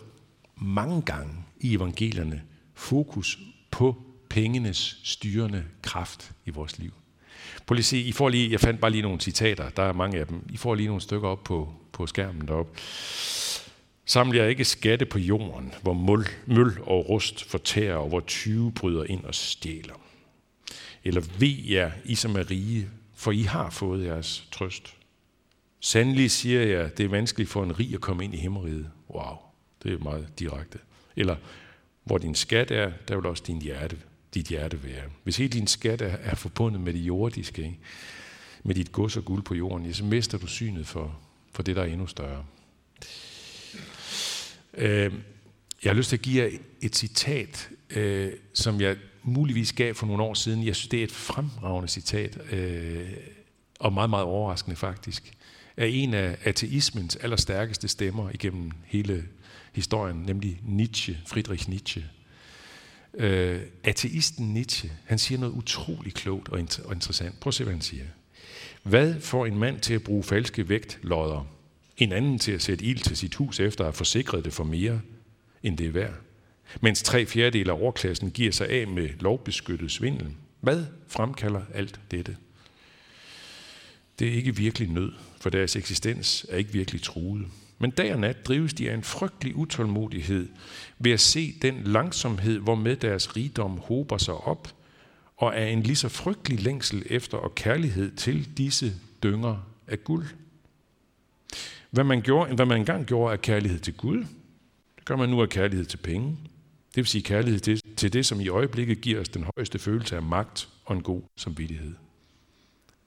mange 0.56 1.03
gange 1.03 1.35
i 1.61 1.75
evangelierne 1.75 2.43
fokus 2.75 3.38
på 3.71 4.03
pengenes 4.29 4.99
styrende 5.03 5.65
kraft 5.83 6.33
i 6.47 6.50
vores 6.50 6.79
liv. 6.79 6.93
Prøv 7.66 7.75
lige 7.75 7.83
at 7.83 7.85
se, 7.85 7.99
I 7.99 8.12
får 8.12 8.28
lige, 8.28 8.52
jeg 8.52 8.61
fandt 8.61 8.81
bare 8.81 8.90
lige 8.90 9.02
nogle 9.02 9.21
citater, 9.21 9.69
der 9.69 9.83
er 9.83 9.93
mange 9.93 10.19
af 10.19 10.26
dem. 10.26 10.43
I 10.52 10.57
får 10.57 10.75
lige 10.75 10.87
nogle 10.87 11.00
stykker 11.00 11.28
op 11.28 11.45
på, 11.45 11.75
på 11.93 12.07
skærmen 12.07 12.49
deroppe. 12.49 12.81
Saml 14.11 14.37
jeg 14.37 14.50
ikke 14.50 14.64
skatte 14.64 15.07
på 15.07 15.19
jorden, 15.19 15.75
hvor 15.83 15.93
møl, 15.93 16.26
møl 16.47 16.81
og 16.81 17.09
rust 17.09 17.45
fortærer, 17.45 17.95
og 17.95 18.09
hvor 18.09 18.21
tyve 18.21 18.73
bryder 18.73 19.05
ind 19.05 19.25
og 19.25 19.35
stjæler. 19.35 19.95
Eller 21.05 21.21
ved 21.38 21.64
jer, 21.69 21.90
I 22.05 22.14
som 22.14 22.37
er 22.37 22.50
rige, 22.50 22.88
for 23.14 23.33
I 23.33 23.43
har 23.43 23.71
fået 23.71 24.07
jeres 24.07 24.49
trøst. 24.52 24.97
Sandelig 25.81 26.31
siger 26.31 26.62
jeg, 26.62 26.99
det 26.99 27.05
er 27.05 27.09
vanskeligt 27.09 27.50
for 27.50 27.64
en 27.64 27.79
rig 27.79 27.95
at 27.95 28.00
komme 28.00 28.25
ind 28.25 28.35
i 28.35 28.37
himmeriget. 28.37 28.90
Wow, 29.11 29.37
det 29.83 29.93
er 29.93 29.99
meget 29.99 30.38
direkte. 30.38 30.79
Eller, 31.17 31.37
hvor 32.05 32.19
din 32.19 32.35
skat 32.35 32.71
er, 32.71 32.93
der 33.09 33.17
vil 33.17 33.26
også 33.26 33.43
din 33.47 33.62
hjerte, 33.62 33.97
dit 34.35 34.47
hjerte 34.47 34.85
være. 34.85 35.05
Hvis 35.25 35.37
hele 35.37 35.50
din 35.50 35.67
skat 35.67 36.02
er, 36.02 36.17
er 36.23 36.35
forbundet 36.35 36.81
med 36.81 36.93
det 36.93 37.00
jordiske, 37.00 37.62
ikke? 37.62 37.79
med 38.62 38.75
dit 38.75 38.93
gods 38.93 39.17
og 39.17 39.25
guld 39.25 39.43
på 39.43 39.55
jorden, 39.55 39.87
ja, 39.87 39.93
så 39.93 40.05
mister 40.05 40.38
du 40.38 40.47
synet 40.47 40.87
for, 40.87 41.19
for 41.52 41.62
det, 41.62 41.76
der 41.76 41.83
er 41.83 41.87
endnu 41.87 42.07
større. 42.07 42.45
Øh, 44.75 45.12
jeg 45.85 45.91
har 45.91 45.95
lyst 45.95 46.09
til 46.09 46.17
at 46.17 46.23
give 46.23 46.43
jer 46.43 46.50
et 46.81 46.97
citat, 46.97 47.69
øh, 47.91 48.33
som 48.55 48.81
jeg 48.81 48.97
muligvis 49.23 49.73
gav 49.73 49.95
for 49.95 50.07
nogle 50.07 50.23
år 50.23 50.35
siden. 50.35 50.67
Jeg 50.67 50.77
synes, 50.77 50.89
det 50.89 51.00
er 51.00 51.05
et 51.05 51.12
fremragende 51.12 51.89
citat, 51.89 52.53
øh, 52.53 53.11
og 53.81 53.93
meget, 53.93 54.11
meget 54.11 54.25
overraskende 54.25 54.77
faktisk, 54.77 55.33
af 55.77 55.87
en 55.93 56.15
af 56.15 56.37
ateismens 56.45 57.17
allerstærkeste 57.17 57.89
stemmer 57.89 58.31
igennem 58.35 58.71
hele 58.85 59.25
historien, 59.73 60.17
nemlig 60.17 60.61
Nietzsche, 60.65 61.19
Friedrich 61.27 61.69
Nietzsche. 61.69 62.05
Øh, 63.15 63.61
ateisten 63.85 64.55
Nietzsche, 64.55 64.91
han 65.05 65.19
siger 65.19 65.39
noget 65.39 65.53
utroligt 65.53 66.15
klogt 66.15 66.49
og, 66.49 66.61
inter- 66.61 66.87
og 66.87 66.93
interessant. 66.93 67.41
Prøv 67.41 67.49
at 67.49 67.55
se, 67.55 67.65
hvad 67.65 67.73
han 67.75 67.83
siger. 67.83 68.05
Hvad 68.83 69.21
får 69.21 69.47
en 69.47 69.59
mand 69.59 69.81
til 69.81 69.95
at 69.95 70.03
bruge 70.03 70.23
falske 70.23 70.69
vægtlodder? 70.69 71.47
En 72.00 72.12
anden 72.12 72.38
til 72.38 72.52
at 72.52 72.62
sætte 72.62 72.85
ild 72.85 72.99
til 72.99 73.16
sit 73.16 73.35
hus 73.35 73.61
efter 73.61 73.85
at 73.85 73.87
have 73.87 73.92
forsikret 73.92 74.45
det 74.45 74.52
for 74.52 74.64
mere, 74.64 75.00
end 75.62 75.78
det 75.78 75.87
er 75.87 75.90
værd? 75.90 76.14
mens 76.80 77.02
tre 77.02 77.26
fjerdedel 77.26 77.71
af 77.71 77.75
overklassen 77.75 78.30
giver 78.30 78.52
sig 78.52 78.69
af 78.69 78.87
med 78.87 79.09
lovbeskyttet 79.21 79.90
svindel. 79.90 80.26
Hvad 80.61 80.85
fremkalder 81.09 81.62
alt 81.75 82.00
dette? 82.11 82.37
Det 84.19 84.28
er 84.28 84.33
ikke 84.33 84.57
virkelig 84.57 84.88
nød, 84.88 85.12
for 85.40 85.50
deres 85.50 85.76
eksistens 85.76 86.47
er 86.49 86.57
ikke 86.57 86.73
virkelig 86.73 87.02
truet. 87.02 87.47
Men 87.78 87.90
dag 87.90 88.12
og 88.12 88.21
nat 88.21 88.47
drives 88.47 88.75
de 88.75 88.90
af 88.90 88.95
en 88.95 89.02
frygtelig 89.02 89.57
utålmodighed 89.57 90.49
ved 90.99 91.12
at 91.12 91.21
se 91.21 91.54
den 91.62 91.85
langsomhed, 91.85 92.59
hvormed 92.59 92.97
deres 92.97 93.37
rigdom 93.37 93.78
hober 93.78 94.19
sig 94.19 94.35
op, 94.35 94.75
og 95.37 95.57
af 95.57 95.71
en 95.71 95.83
lige 95.83 95.97
så 95.97 96.09
frygtelig 96.09 96.62
længsel 96.62 97.02
efter 97.07 97.38
og 97.38 97.54
kærlighed 97.54 98.16
til 98.16 98.49
disse 98.57 98.92
dynger 99.23 99.66
af 99.87 100.04
guld. 100.04 100.26
Hvad 101.90 102.04
man, 102.04 102.23
gjorde, 102.23 102.54
hvad 102.54 102.66
man 102.66 102.78
engang 102.78 103.06
gjorde 103.06 103.32
af 103.32 103.40
kærlighed 103.40 103.78
til 103.78 103.94
Gud, 103.94 104.18
det 104.97 105.04
gør 105.04 105.16
man 105.16 105.28
nu 105.28 105.42
af 105.42 105.49
kærlighed 105.49 105.87
til 105.87 105.97
penge. 105.97 106.37
Det 106.88 106.97
vil 106.97 107.06
sige 107.06 107.23
kærlighed 107.23 107.61
til, 107.61 107.82
til 107.97 108.12
det, 108.12 108.26
som 108.26 108.40
i 108.40 108.49
øjeblikket 108.49 109.00
giver 109.00 109.20
os 109.20 109.28
den 109.28 109.47
højeste 109.56 109.78
følelse 109.78 110.16
af 110.16 110.23
magt 110.23 110.68
og 110.85 110.97
en 110.97 111.02
god 111.02 111.23
samvittighed. 111.37 111.94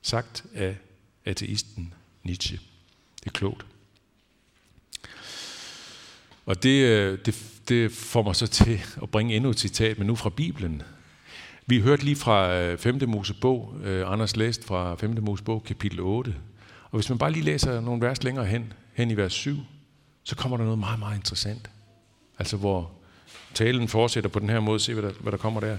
Sagt 0.01 0.45
af 0.53 0.77
ateisten 1.25 1.93
Nietzsche. 2.23 2.59
Det 3.19 3.25
er 3.25 3.31
klogt. 3.31 3.65
Og 6.45 6.63
det, 6.63 6.85
øh, 6.85 7.19
det, 7.25 7.61
det 7.69 7.91
får 7.91 8.23
mig 8.23 8.35
så 8.35 8.47
til 8.47 8.79
at 9.01 9.09
bringe 9.09 9.35
endnu 9.35 9.49
et 9.49 9.59
citat, 9.59 9.97
men 9.97 10.07
nu 10.07 10.15
fra 10.15 10.29
Bibelen. 10.29 10.81
Vi 11.65 11.79
hørte 11.79 12.03
lige 12.03 12.15
fra 12.15 12.55
øh, 12.55 12.77
5. 12.77 12.99
Mosebog, 13.07 13.75
øh, 13.83 14.11
Anders 14.11 14.35
læste 14.35 14.65
fra 14.65 14.95
5. 14.95 15.17
Mosebog, 15.21 15.63
kapitel 15.63 15.99
8. 15.99 16.35
Og 16.93 16.97
hvis 16.97 17.09
man 17.09 17.17
bare 17.17 17.31
lige 17.31 17.43
læser 17.43 17.81
nogle 17.81 18.01
vers 18.01 18.23
længere 18.23 18.45
hen, 18.45 18.73
hen 18.93 19.11
i 19.11 19.17
vers 19.17 19.33
7, 19.33 19.57
så 20.23 20.35
kommer 20.35 20.57
der 20.57 20.63
noget 20.63 20.79
meget, 20.79 20.99
meget 20.99 21.15
interessant. 21.15 21.69
Altså 22.39 22.57
hvor 22.57 22.91
talen 23.53 23.87
fortsætter 23.87 24.29
på 24.29 24.39
den 24.39 24.49
her 24.49 24.59
måde, 24.59 24.79
se 24.79 24.93
hvad 24.93 25.03
der, 25.03 25.11
hvad 25.19 25.31
der 25.31 25.37
kommer 25.37 25.59
der. 25.59 25.77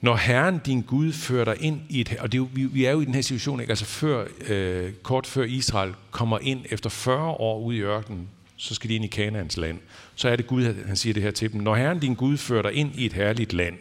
Når 0.00 0.16
Herren, 0.16 0.58
din 0.58 0.82
Gud, 0.82 1.12
fører 1.12 1.44
dig 1.44 1.56
ind 1.60 1.80
i 1.88 2.00
et... 2.00 2.16
Og 2.18 2.32
det 2.32 2.38
er 2.38 2.42
jo, 2.42 2.48
vi, 2.52 2.64
vi 2.64 2.84
er 2.84 2.90
jo 2.90 3.00
i 3.00 3.04
den 3.04 3.14
her 3.14 3.22
situation, 3.22 3.60
ikke? 3.60 3.70
Altså 3.70 3.84
før, 3.84 4.26
øh, 4.48 4.92
kort 4.92 5.26
før 5.26 5.44
Israel 5.44 5.94
kommer 6.10 6.38
ind 6.38 6.64
efter 6.70 6.90
40 6.90 7.28
år 7.28 7.60
ude 7.60 7.76
i 7.76 7.80
ørkenen, 7.80 8.28
så 8.56 8.74
skal 8.74 8.90
de 8.90 8.94
ind 8.94 9.04
i 9.04 9.08
Kanaans 9.08 9.56
land. 9.56 9.78
Så 10.14 10.28
er 10.28 10.36
det 10.36 10.46
Gud, 10.46 10.74
han 10.86 10.96
siger 10.96 11.14
det 11.14 11.22
her 11.22 11.30
til 11.30 11.52
dem. 11.52 11.60
Når 11.60 11.74
Herren, 11.74 11.98
din 11.98 12.14
Gud, 12.14 12.36
fører 12.36 12.62
dig 12.62 12.72
ind 12.72 12.94
i 12.94 13.06
et 13.06 13.12
herligt 13.12 13.52
land, 13.52 13.76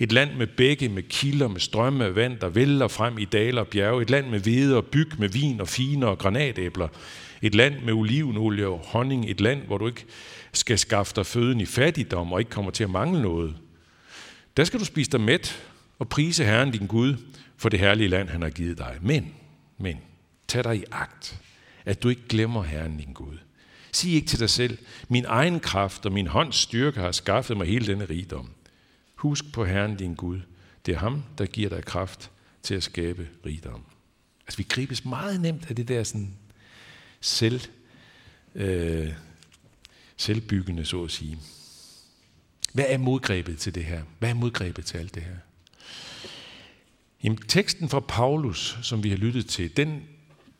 et 0.00 0.12
land 0.12 0.34
med 0.34 0.46
bække, 0.46 0.88
med 0.88 1.02
kilder, 1.02 1.48
med 1.48 1.60
strømme 1.60 2.04
af 2.04 2.14
vand, 2.14 2.38
der 2.38 2.48
vælger 2.48 2.88
frem 2.88 3.18
i 3.18 3.24
daler 3.24 3.60
og 3.60 3.68
bjerge. 3.68 4.02
Et 4.02 4.10
land 4.10 4.30
med 4.30 4.40
hvede 4.40 4.76
og 4.76 4.84
byg, 4.84 5.08
med 5.18 5.28
vin 5.28 5.60
og 5.60 5.68
fine 5.68 6.06
og 6.06 6.18
granatæbler. 6.18 6.88
Et 7.42 7.54
land 7.54 7.82
med 7.84 7.92
olivenolie 7.92 8.66
og 8.68 8.78
honning. 8.78 9.30
Et 9.30 9.40
land, 9.40 9.66
hvor 9.66 9.78
du 9.78 9.86
ikke 9.86 10.04
skal 10.52 10.78
skaffe 10.78 11.12
dig 11.16 11.26
føden 11.26 11.60
i 11.60 11.66
fattigdom 11.66 12.32
og 12.32 12.40
ikke 12.40 12.50
kommer 12.50 12.70
til 12.70 12.84
at 12.84 12.90
mangle 12.90 13.22
noget. 13.22 13.56
Der 14.56 14.64
skal 14.64 14.80
du 14.80 14.84
spise 14.84 15.10
dig 15.10 15.20
mæt 15.20 15.62
og 15.98 16.08
prise 16.08 16.44
Herren 16.44 16.70
din 16.70 16.86
Gud 16.86 17.16
for 17.56 17.68
det 17.68 17.80
herlige 17.80 18.08
land, 18.08 18.28
han 18.28 18.42
har 18.42 18.50
givet 18.50 18.78
dig. 18.78 18.96
Men, 19.02 19.34
men, 19.78 19.96
tag 20.48 20.64
dig 20.64 20.76
i 20.76 20.84
agt, 20.92 21.40
at 21.84 22.02
du 22.02 22.08
ikke 22.08 22.28
glemmer 22.28 22.62
Herren 22.62 22.96
din 22.96 23.12
Gud. 23.12 23.38
Sig 23.92 24.12
ikke 24.12 24.28
til 24.28 24.38
dig 24.38 24.50
selv, 24.50 24.78
min 25.08 25.24
egen 25.28 25.60
kraft 25.60 26.06
og 26.06 26.12
min 26.12 26.26
hånds 26.26 26.56
styrke 26.56 27.00
har 27.00 27.12
skaffet 27.12 27.56
mig 27.56 27.66
hele 27.66 27.86
denne 27.86 28.04
rigdom. 28.04 28.50
Husk 29.20 29.52
på 29.52 29.64
Herren 29.64 29.96
din 29.96 30.14
Gud. 30.14 30.40
Det 30.86 30.94
er 30.94 30.98
ham, 30.98 31.22
der 31.38 31.46
giver 31.46 31.68
dig 31.68 31.84
kraft 31.84 32.30
til 32.62 32.74
at 32.74 32.82
skabe 32.82 33.28
rigdom. 33.46 33.84
Altså 34.46 34.56
vi 34.56 34.66
gribes 34.68 35.04
meget 35.04 35.40
nemt 35.40 35.70
af 35.70 35.76
det 35.76 35.88
der 35.88 36.04
sådan 36.04 36.34
selv, 37.20 37.60
øh, 38.54 39.12
selvbyggende, 40.16 40.84
så 40.84 41.04
at 41.04 41.10
sige. 41.10 41.38
Hvad 42.72 42.84
er 42.88 42.98
modgrebet 42.98 43.58
til 43.58 43.74
det 43.74 43.84
her? 43.84 44.02
Hvad 44.18 44.30
er 44.30 44.34
modgrebet 44.34 44.84
til 44.84 44.98
alt 44.98 45.14
det 45.14 45.22
her? 45.22 45.36
Jamen, 47.24 47.38
teksten 47.38 47.88
fra 47.88 48.00
Paulus, 48.00 48.78
som 48.82 49.02
vi 49.02 49.10
har 49.10 49.16
lyttet 49.16 49.46
til, 49.46 49.76
den, 49.76 50.02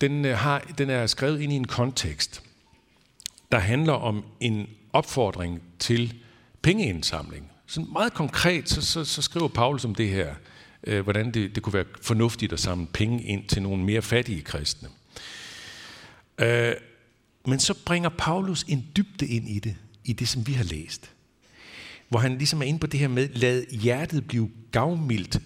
den, 0.01 0.25
øh, 0.25 0.39
har, 0.39 0.61
den 0.79 0.91
er 0.91 1.07
skrevet 1.07 1.41
ind 1.41 1.53
i 1.53 1.57
en 1.57 1.67
kontekst, 1.67 2.43
der 3.53 3.59
handler 3.59 3.93
om 3.93 4.25
en 4.41 4.69
opfordring 4.93 5.63
til 5.79 6.15
pengeindsamling 6.63 7.50
sådan 7.71 7.93
meget 7.93 8.15
konkret, 8.15 8.69
så, 8.69 8.83
så, 8.83 9.05
så 9.05 9.23
skriver 9.23 9.49
Paulus 9.49 9.85
om 9.85 9.95
det 9.95 10.09
her, 10.09 10.35
øh, 10.87 11.01
hvordan 11.01 11.31
det, 11.31 11.55
det 11.55 11.63
kunne 11.63 11.73
være 11.73 11.85
fornuftigt 12.03 12.53
at 12.53 12.61
samle 12.61 12.87
penge 12.87 13.23
ind 13.23 13.49
til 13.49 13.63
nogle 13.63 13.85
mere 13.85 14.03
fattige 14.03 14.43
kristne. 14.43 14.89
Øh, 16.39 16.73
men 17.47 17.61
så 17.61 17.75
bringer 17.87 18.09
Paulus 18.09 18.63
en 18.63 18.87
dybde 18.97 19.27
ind 19.27 19.49
i 19.49 19.59
det, 19.59 19.77
i 20.05 20.13
det, 20.13 20.29
som 20.29 20.47
vi 20.47 20.53
har 20.53 20.65
læst. 20.65 21.11
Hvor 22.09 22.19
han 22.19 22.39
ligesom 22.39 22.63
er 22.63 22.67
inde 22.67 22.79
på 22.79 22.87
det 22.87 23.01
her 23.01 23.09
med, 23.09 23.29
lad 23.29 23.65
hjertet 23.71 24.27
blive 24.27 24.51
gavmildt, 24.73 25.41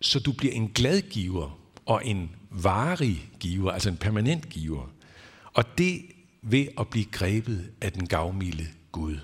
så 0.00 0.18
du 0.18 0.32
bliver 0.32 0.54
en 0.54 0.68
glad 0.68 1.00
giver 1.00 1.58
og 1.86 2.06
en 2.06 2.30
varig 2.50 3.30
giver, 3.40 3.72
altså 3.72 3.88
en 3.88 3.96
permanent 3.96 4.48
giver. 4.48 4.90
Og 5.54 5.78
det 5.78 6.02
ved 6.42 6.66
at 6.78 6.88
blive 6.88 7.04
grebet 7.04 7.70
af 7.80 7.92
den 7.92 8.06
gavmilde 8.06 8.66
Gud. 8.92 9.18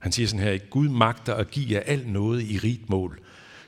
Han 0.00 0.12
siger 0.12 0.26
sådan 0.26 0.44
her, 0.44 0.52
at 0.52 0.70
Gud 0.70 0.88
magter 0.88 1.34
at 1.34 1.50
give 1.50 1.66
jer 1.70 1.80
alt 1.80 2.08
noget 2.08 2.42
i 2.42 2.58
rigt 2.58 2.90
mål, 2.90 3.20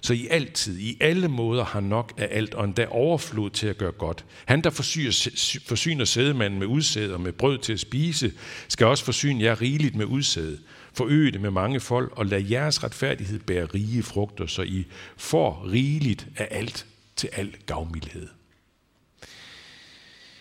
så 0.05 0.15
I 0.15 0.29
altid, 0.31 0.79
i 0.79 0.97
alle 1.01 1.29
måder 1.29 1.65
har 1.65 1.81
nok 1.81 2.12
af 2.17 2.29
alt, 2.31 2.55
og 2.55 2.65
endda 2.65 2.87
overflod 2.91 3.51
til 3.51 3.67
at 3.67 3.79
gøre 3.79 3.93
godt. 3.93 4.25
Han, 4.45 4.61
der 4.61 4.71
forsyner, 4.71 5.31
forsyner 5.67 6.05
sædemanden 6.05 6.59
med 6.59 6.67
udsæd 6.67 7.11
og 7.11 7.21
med 7.21 7.33
brød 7.33 7.59
til 7.59 7.73
at 7.73 7.81
spise, 7.81 8.33
skal 8.69 8.87
også 8.87 9.05
forsyne 9.05 9.43
jer 9.45 9.61
rigeligt 9.61 9.95
med 9.95 10.05
udsæd. 10.05 10.59
Forøge 10.93 11.33
det 11.33 11.41
med 11.41 11.51
mange 11.51 11.81
folk, 11.81 12.12
og 12.17 12.27
lad 12.27 12.45
jeres 12.51 12.85
retfærdighed 12.85 13.39
bære 13.39 13.65
rige 13.65 14.03
frugter, 14.03 14.47
så 14.47 14.62
I 14.62 14.87
får 15.17 15.69
rigeligt 15.73 16.29
af 16.37 16.49
alt 16.51 16.87
til 17.17 17.29
al 17.33 17.57
gavmildhed. 17.67 18.29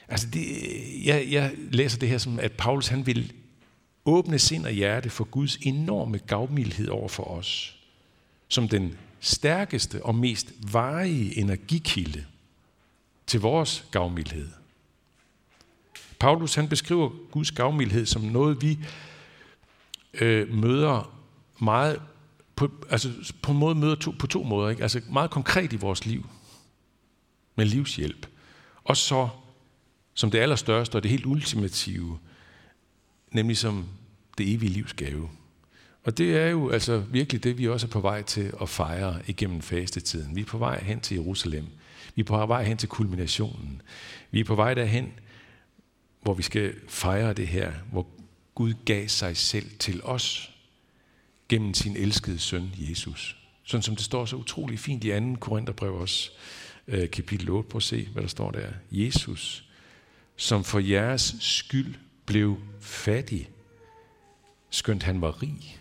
Altså 0.08 0.28
det, 0.34 0.46
jeg, 1.06 1.28
jeg 1.32 1.52
læser 1.72 2.00
det 2.00 2.10
her 2.10 2.18
som, 2.18 2.40
at 2.40 2.52
Paulus 2.52 2.88
han 2.88 3.06
vil 3.06 3.34
åbne 4.06 4.40
sind 4.40 4.66
og 4.66 4.72
hjerte 4.72 5.10
for 5.10 5.24
Guds 5.24 5.56
enorme 5.56 6.18
gavmildhed 6.18 6.88
over 6.88 7.08
for 7.08 7.24
os, 7.24 7.78
som 8.48 8.68
den 8.68 8.98
stærkeste 9.20 10.06
og 10.06 10.16
mest 10.16 10.54
varige 10.72 11.38
energikilde 11.38 12.26
til 13.28 13.40
vores 13.40 13.86
gavmildhed. 13.92 14.50
Paulus 16.20 16.56
han 16.56 16.70
beskriver 16.70 17.10
Guds 17.32 17.52
gavmildhed 17.52 18.06
som 18.06 18.22
noget, 18.22 18.62
vi 18.62 18.80
øh, 20.14 20.54
møder 20.54 21.18
meget 21.60 22.02
på, 22.56 22.72
altså 22.90 23.34
på 23.42 23.52
en 23.52 23.58
måde 23.58 23.76
møder 23.76 23.96
to, 23.96 24.12
på 24.20 24.28
to 24.28 24.44
måder. 24.44 24.70
Ikke? 24.70 24.84
Altså 24.84 25.02
meget 25.10 25.32
konkret 25.32 25.74
i 25.74 25.76
vores 25.76 26.06
liv 26.06 26.30
med 27.56 27.66
livshjælp. 27.66 28.28
Og 28.84 28.98
så 28.98 29.30
som 30.14 30.32
det 30.32 30.40
allerstørste 30.40 30.96
og 30.96 31.04
det 31.04 31.12
helt 31.12 31.26
ultimative, 31.26 32.20
nemlig 33.32 33.58
som 33.58 33.86
det 34.38 34.54
evige 34.54 34.72
livs 34.72 34.94
gave. 34.94 35.30
Og 36.04 36.18
det 36.18 36.38
er 36.38 36.48
jo 36.48 36.70
altså 36.70 36.98
virkelig 37.00 37.44
det, 37.44 37.58
vi 37.58 37.68
også 37.68 37.88
er 37.88 37.92
på 37.92 38.00
vej 38.00 38.22
til 38.22 38.54
at 38.62 38.70
fejre 38.70 39.22
igennem 39.28 39.62
fastetiden. 39.62 40.36
Vi 40.36 40.42
er 40.42 40.46
på 40.46 40.58
vej 40.58 40.84
hen 40.84 41.00
til 41.00 41.16
Jerusalem. 41.16 41.66
Vi 42.16 42.22
er 42.22 42.26
på 42.26 42.46
vej 42.46 42.64
hen 42.64 42.78
til 42.78 42.90
kulminationen. 42.90 43.82
Vi 44.32 44.40
er 44.40 44.44
på 44.44 44.56
vej 44.56 44.74
derhen, 44.74 45.12
hvor 46.22 46.34
vi 46.34 46.44
skal 46.44 46.74
fejre 46.88 47.34
det 47.34 47.48
her, 47.48 47.72
hvor 47.92 48.08
Gud 48.56 48.74
gav 48.86 49.08
sig 49.08 49.38
selv 49.38 49.70
til 49.80 50.04
os 50.04 50.52
gennem 51.50 51.74
sin 51.74 51.98
elskede 51.98 52.40
søn, 52.40 52.72
Jesus. 52.78 53.38
Sådan 53.64 53.82
som 53.82 53.96
det 53.96 54.06
står 54.06 54.26
så 54.26 54.36
utrolig 54.36 54.80
fint 54.80 55.04
i 55.04 55.10
2. 55.10 55.36
Korintherbrev 55.40 55.94
også, 55.94 56.30
øh, 56.88 57.10
kapitel 57.10 57.50
8. 57.50 57.70
Prøv 57.70 57.78
at 57.78 57.84
se, 57.84 58.08
hvad 58.14 58.24
der 58.24 58.30
står 58.30 58.52
der. 58.52 58.68
Jesus, 58.92 59.66
som 60.36 60.64
for 60.64 60.80
jeres 60.80 61.36
skyld 61.40 61.96
blev 62.32 62.58
fattig, 62.80 63.50
skønt 64.70 65.04
han 65.04 65.22
var 65.22 65.44
rig, 65.44 65.80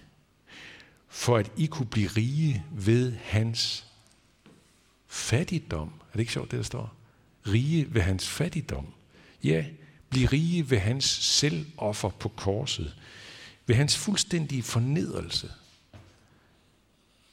for 1.09 1.37
at 1.37 1.53
I 1.57 1.67
kunne 1.67 1.87
blive 1.87 2.09
rige 2.09 2.65
ved 2.73 3.17
hans 3.25 3.87
fattigdom. 5.09 5.89
Er 5.89 6.13
det 6.13 6.21
ikke 6.21 6.33
sjovt, 6.33 6.51
det 6.51 6.57
der 6.57 6.63
står? 6.63 6.95
Rige 7.47 7.95
ved 7.95 8.03
hans 8.03 8.29
fattigdom. 8.29 8.87
Ja, 9.45 9.65
blive 10.09 10.27
rige 10.27 10.71
ved 10.71 10.79
hans 10.79 11.05
selvoffer 11.05 12.09
på 12.09 12.29
korset. 12.29 12.97
Ved 13.67 13.77
hans 13.77 13.97
fuldstændige 13.97 14.63
fornedrelse. 14.63 15.53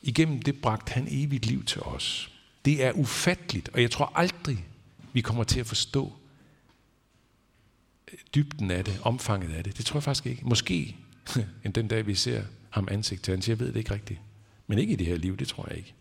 Igennem 0.01 0.41
det 0.41 0.62
bragte 0.62 0.91
han 0.91 1.07
evigt 1.09 1.45
liv 1.45 1.65
til 1.65 1.81
os. 1.81 2.31
Det 2.65 2.83
er 2.83 2.91
ufatteligt, 2.91 3.69
og 3.69 3.81
jeg 3.81 3.91
tror 3.91 4.12
aldrig, 4.15 4.65
vi 5.13 5.21
kommer 5.21 5.43
til 5.43 5.59
at 5.59 5.67
forstå 5.67 6.13
dybden 8.35 8.71
af 8.71 8.85
det, 8.85 8.99
omfanget 9.03 9.53
af 9.53 9.63
det. 9.63 9.77
Det 9.77 9.85
tror 9.85 9.97
jeg 9.97 10.03
faktisk 10.03 10.25
ikke. 10.25 10.41
Måske 10.45 10.95
end 11.63 11.73
den 11.73 11.87
dag, 11.87 12.07
vi 12.07 12.15
ser 12.15 12.43
ham 12.69 12.87
ansigt 12.91 13.23
til 13.23 13.31
ansigt. 13.31 13.49
Jeg 13.49 13.59
ved 13.59 13.73
det 13.73 13.79
ikke 13.79 13.93
rigtigt. 13.93 14.19
Men 14.67 14.79
ikke 14.79 14.93
i 14.93 14.95
det 14.95 15.07
her 15.07 15.17
liv, 15.17 15.37
det 15.37 15.47
tror 15.47 15.65
jeg 15.69 15.77
ikke. 15.77 15.93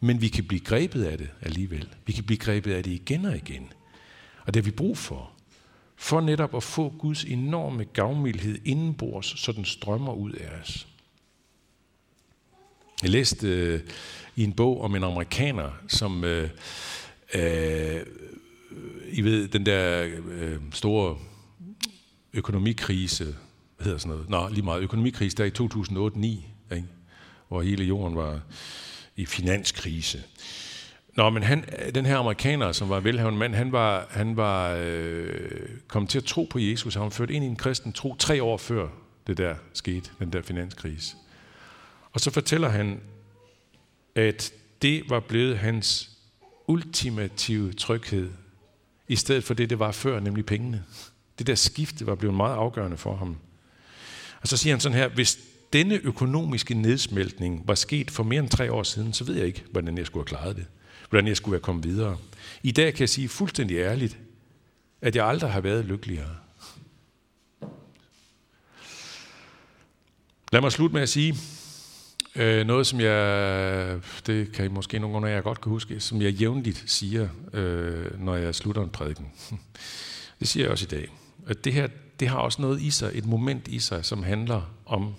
Men 0.00 0.20
vi 0.20 0.28
kan 0.28 0.44
blive 0.44 0.60
grebet 0.60 1.04
af 1.04 1.18
det 1.18 1.30
alligevel. 1.42 1.88
Vi 2.06 2.12
kan 2.12 2.24
blive 2.24 2.38
grebet 2.38 2.72
af 2.72 2.82
det 2.82 2.90
igen 2.90 3.24
og 3.24 3.36
igen. 3.36 3.72
Og 4.46 4.54
det 4.54 4.62
har 4.62 4.70
vi 4.70 4.76
brug 4.76 4.98
for. 4.98 5.30
For 5.96 6.20
netop 6.20 6.56
at 6.56 6.62
få 6.62 6.94
Guds 6.98 7.24
enorme 7.24 7.84
gavmildhed 7.84 8.58
indenbords, 8.64 9.40
så 9.40 9.52
den 9.52 9.64
strømmer 9.64 10.12
ud 10.12 10.32
af 10.32 10.60
os. 10.60 10.88
Jeg 13.02 13.10
læste 13.10 13.48
øh, 13.48 13.80
i 14.36 14.44
en 14.44 14.52
bog 14.52 14.80
om 14.80 14.94
en 14.94 15.04
amerikaner, 15.04 15.70
som, 15.88 16.24
øh, 16.24 16.50
øh, 17.34 18.00
i 19.10 19.22
ved, 19.22 19.48
den 19.48 19.66
der 19.66 20.08
øh, 20.30 20.56
store 20.72 21.18
økonomikrise, 22.32 23.24
hvad 23.76 23.84
hedder 23.84 23.98
sådan 23.98 24.10
noget? 24.10 24.30
Nå, 24.30 24.48
lige 24.48 24.64
meget 24.64 24.82
økonomikrise, 24.82 25.36
der 25.36 25.44
i 25.44 25.50
2008-2009, 25.50 26.74
ikke? 26.76 26.88
hvor 27.48 27.62
hele 27.62 27.84
jorden 27.84 28.16
var 28.16 28.40
i 29.16 29.26
finanskrise. 29.26 30.22
Nå, 31.16 31.30
men 31.30 31.42
han, 31.42 31.64
den 31.94 32.06
her 32.06 32.16
amerikaner, 32.16 32.72
som 32.72 32.88
var 32.88 33.00
velhavende 33.00 33.38
mand, 33.38 33.54
han 33.54 33.72
var, 33.72 34.06
han 34.10 34.36
var 34.36 34.74
øh, 34.80 35.68
kommet 35.88 36.10
til 36.10 36.18
at 36.18 36.24
tro 36.24 36.46
på 36.50 36.58
Jesus. 36.58 36.94
Han 36.94 37.02
var 37.02 37.10
ført 37.10 37.30
ind 37.30 37.44
i 37.44 37.48
en 37.48 37.56
kristen 37.56 37.92
tro 37.92 38.16
tre 38.18 38.42
år 38.42 38.56
før 38.56 38.88
det 39.26 39.38
der 39.38 39.54
skete, 39.72 40.10
den 40.18 40.32
der 40.32 40.42
finanskrise. 40.42 41.16
Og 42.12 42.20
så 42.20 42.30
fortæller 42.30 42.68
han, 42.68 43.00
at 44.14 44.52
det 44.82 45.10
var 45.10 45.20
blevet 45.20 45.58
hans 45.58 46.10
ultimative 46.66 47.72
tryghed, 47.72 48.30
i 49.08 49.16
stedet 49.16 49.44
for 49.44 49.54
det, 49.54 49.70
det 49.70 49.78
var 49.78 49.92
før, 49.92 50.20
nemlig 50.20 50.46
pengene. 50.46 50.84
Det 51.38 51.46
der 51.46 51.54
skifte 51.54 52.06
var 52.06 52.14
blevet 52.14 52.36
meget 52.36 52.54
afgørende 52.54 52.96
for 52.96 53.16
ham. 53.16 53.36
Og 54.40 54.48
så 54.48 54.56
siger 54.56 54.74
han 54.74 54.80
sådan 54.80 54.98
her, 54.98 55.08
hvis 55.08 55.38
denne 55.72 55.94
økonomiske 55.94 56.74
nedsmeltning 56.74 57.68
var 57.68 57.74
sket 57.74 58.10
for 58.10 58.22
mere 58.22 58.40
end 58.40 58.48
tre 58.48 58.72
år 58.72 58.82
siden, 58.82 59.12
så 59.12 59.24
ved 59.24 59.34
jeg 59.34 59.46
ikke, 59.46 59.64
hvordan 59.70 59.98
jeg 59.98 60.06
skulle 60.06 60.28
have 60.28 60.38
klaret 60.38 60.56
det. 60.56 60.66
Hvordan 61.10 61.26
jeg 61.26 61.36
skulle 61.36 61.54
have 61.54 61.62
kommet 61.62 61.84
videre. 61.84 62.16
I 62.62 62.72
dag 62.72 62.92
kan 62.94 63.00
jeg 63.00 63.08
sige 63.08 63.28
fuldstændig 63.28 63.76
ærligt, 63.76 64.18
at 65.00 65.16
jeg 65.16 65.26
aldrig 65.26 65.52
har 65.52 65.60
været 65.60 65.84
lykkeligere. 65.84 66.36
Lad 70.52 70.60
mig 70.60 70.72
slutte 70.72 70.94
med 70.94 71.02
at 71.02 71.08
sige 71.08 71.34
øh, 72.38 72.66
noget, 72.66 72.86
som 72.86 73.00
jeg, 73.00 74.00
det 74.26 74.52
kan 74.52 74.64
I 74.64 74.68
måske 74.68 74.98
nogle 74.98 75.30
af 75.30 75.34
jer 75.34 75.40
godt 75.40 75.60
kan 75.60 75.70
huske, 75.70 76.00
som 76.00 76.22
jeg 76.22 76.32
jævnligt 76.32 76.84
siger, 76.86 77.28
øh, 77.52 78.20
når 78.24 78.36
jeg 78.36 78.54
slutter 78.54 78.82
en 78.82 78.90
prædiken. 78.90 79.26
Det 80.40 80.48
siger 80.48 80.64
jeg 80.64 80.70
også 80.72 80.84
i 80.84 80.88
dag. 80.88 81.08
At 81.46 81.64
det 81.64 81.72
her, 81.72 81.88
det 82.20 82.28
har 82.28 82.38
også 82.38 82.62
noget 82.62 82.80
i 82.80 82.90
sig, 82.90 83.10
et 83.14 83.26
moment 83.26 83.68
i 83.68 83.78
sig, 83.78 84.04
som 84.04 84.22
handler 84.22 84.62
om 84.86 85.14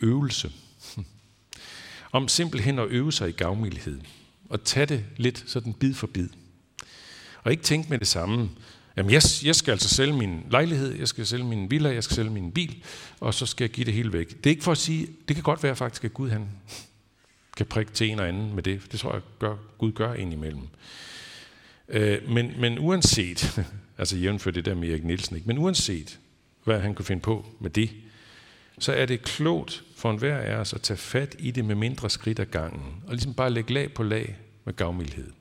øvelse. 0.00 0.52
Om 2.12 2.28
simpelthen 2.28 2.78
at 2.78 2.86
øve 2.88 3.12
sig 3.12 3.28
i 3.28 3.32
gavmildhed. 3.32 4.00
Og 4.48 4.64
tage 4.64 4.86
det 4.86 5.04
lidt 5.16 5.44
sådan 5.46 5.72
bid 5.72 5.94
for 5.94 6.06
bid. 6.06 6.28
Og 7.44 7.50
ikke 7.50 7.62
tænke 7.62 7.90
med 7.90 7.98
det 7.98 8.08
samme. 8.08 8.50
Jamen, 8.98 9.12
jeg, 9.12 9.22
jeg 9.44 9.54
skal 9.54 9.72
altså 9.72 9.88
sælge 9.88 10.12
min 10.12 10.46
lejlighed, 10.50 10.98
jeg 10.98 11.08
skal 11.08 11.26
sælge 11.26 11.44
min 11.44 11.70
villa, 11.70 11.94
jeg 11.94 12.04
skal 12.04 12.14
sælge 12.14 12.30
min 12.30 12.52
bil, 12.52 12.84
og 13.20 13.34
så 13.34 13.46
skal 13.46 13.64
jeg 13.64 13.70
give 13.70 13.84
det 13.84 13.94
hele 13.94 14.12
væk. 14.12 14.28
Det 14.28 14.46
er 14.46 14.50
ikke 14.50 14.64
for 14.64 14.72
at 14.72 14.78
sige, 14.78 15.06
det 15.28 15.36
kan 15.36 15.42
godt 15.42 15.62
være 15.62 15.76
faktisk, 15.76 16.04
at 16.04 16.14
Gud 16.14 16.30
han 16.30 16.48
kan 17.56 17.66
prikke 17.66 17.92
til 17.92 18.10
en 18.10 18.20
og 18.20 18.28
anden 18.28 18.54
med 18.54 18.62
det. 18.62 18.82
Det 18.92 19.00
tror 19.00 19.12
jeg, 19.12 19.22
gør, 19.38 19.56
Gud 19.78 19.92
gør 19.92 20.14
indimellem. 20.14 20.62
Øh, 21.88 22.30
men, 22.30 22.52
men 22.60 22.78
uanset, 22.78 23.60
altså 23.98 24.16
jævnfør 24.16 24.50
det 24.50 24.64
der 24.64 24.74
med 24.74 24.88
Erik 24.88 25.04
Nielsen, 25.04 25.36
ikke? 25.36 25.48
men 25.48 25.58
uanset, 25.58 26.18
hvad 26.64 26.80
han 26.80 26.94
kunne 26.94 27.06
finde 27.06 27.22
på 27.22 27.46
med 27.60 27.70
det, 27.70 27.90
så 28.78 28.92
er 28.92 29.06
det 29.06 29.22
klogt 29.22 29.84
for 29.96 30.10
enhver 30.10 30.38
af 30.38 30.56
os 30.56 30.72
at 30.72 30.82
tage 30.82 30.96
fat 30.96 31.36
i 31.38 31.50
det 31.50 31.64
med 31.64 31.74
mindre 31.74 32.10
skridt 32.10 32.38
ad 32.38 32.46
gangen, 32.46 33.02
og 33.06 33.12
ligesom 33.12 33.34
bare 33.34 33.50
lægge 33.50 33.72
lag 33.72 33.92
på 33.92 34.02
lag 34.02 34.36
med 34.64 34.76
gavmildhed. 34.76 35.37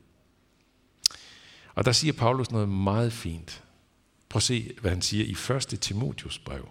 Og 1.78 1.86
der 1.86 1.92
siger 1.92 2.14
Paulus 2.14 2.52
noget 2.52 2.70
meget 2.70 3.14
fint. 3.14 3.64
Prøv 4.30 4.38
at 4.38 4.44
se, 4.44 4.74
hvad 4.82 4.92
han 4.92 5.02
siger 5.02 5.26
i 5.26 5.56
1. 5.56 5.80
Timotius 5.82 6.40
brev. 6.40 6.70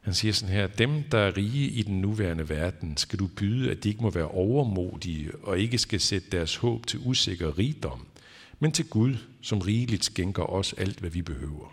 Han 0.00 0.14
siger 0.14 0.32
sådan 0.32 0.54
her, 0.54 0.66
dem, 0.66 1.02
der 1.02 1.18
er 1.18 1.36
rige 1.36 1.68
i 1.68 1.82
den 1.82 2.00
nuværende 2.00 2.48
verden, 2.48 2.96
skal 2.96 3.18
du 3.18 3.26
byde, 3.26 3.70
at 3.70 3.84
de 3.84 3.88
ikke 3.88 4.02
må 4.02 4.10
være 4.10 4.28
overmodige 4.28 5.30
og 5.42 5.58
ikke 5.58 5.78
skal 5.78 6.00
sætte 6.00 6.30
deres 6.32 6.56
håb 6.56 6.86
til 6.86 7.00
usikker 7.04 7.58
rigdom, 7.58 8.06
men 8.60 8.72
til 8.72 8.88
Gud, 8.88 9.16
som 9.42 9.58
rigeligt 9.58 10.04
skænker 10.04 10.42
os 10.42 10.72
alt, 10.72 11.00
hvad 11.00 11.10
vi 11.10 11.22
behøver. 11.22 11.72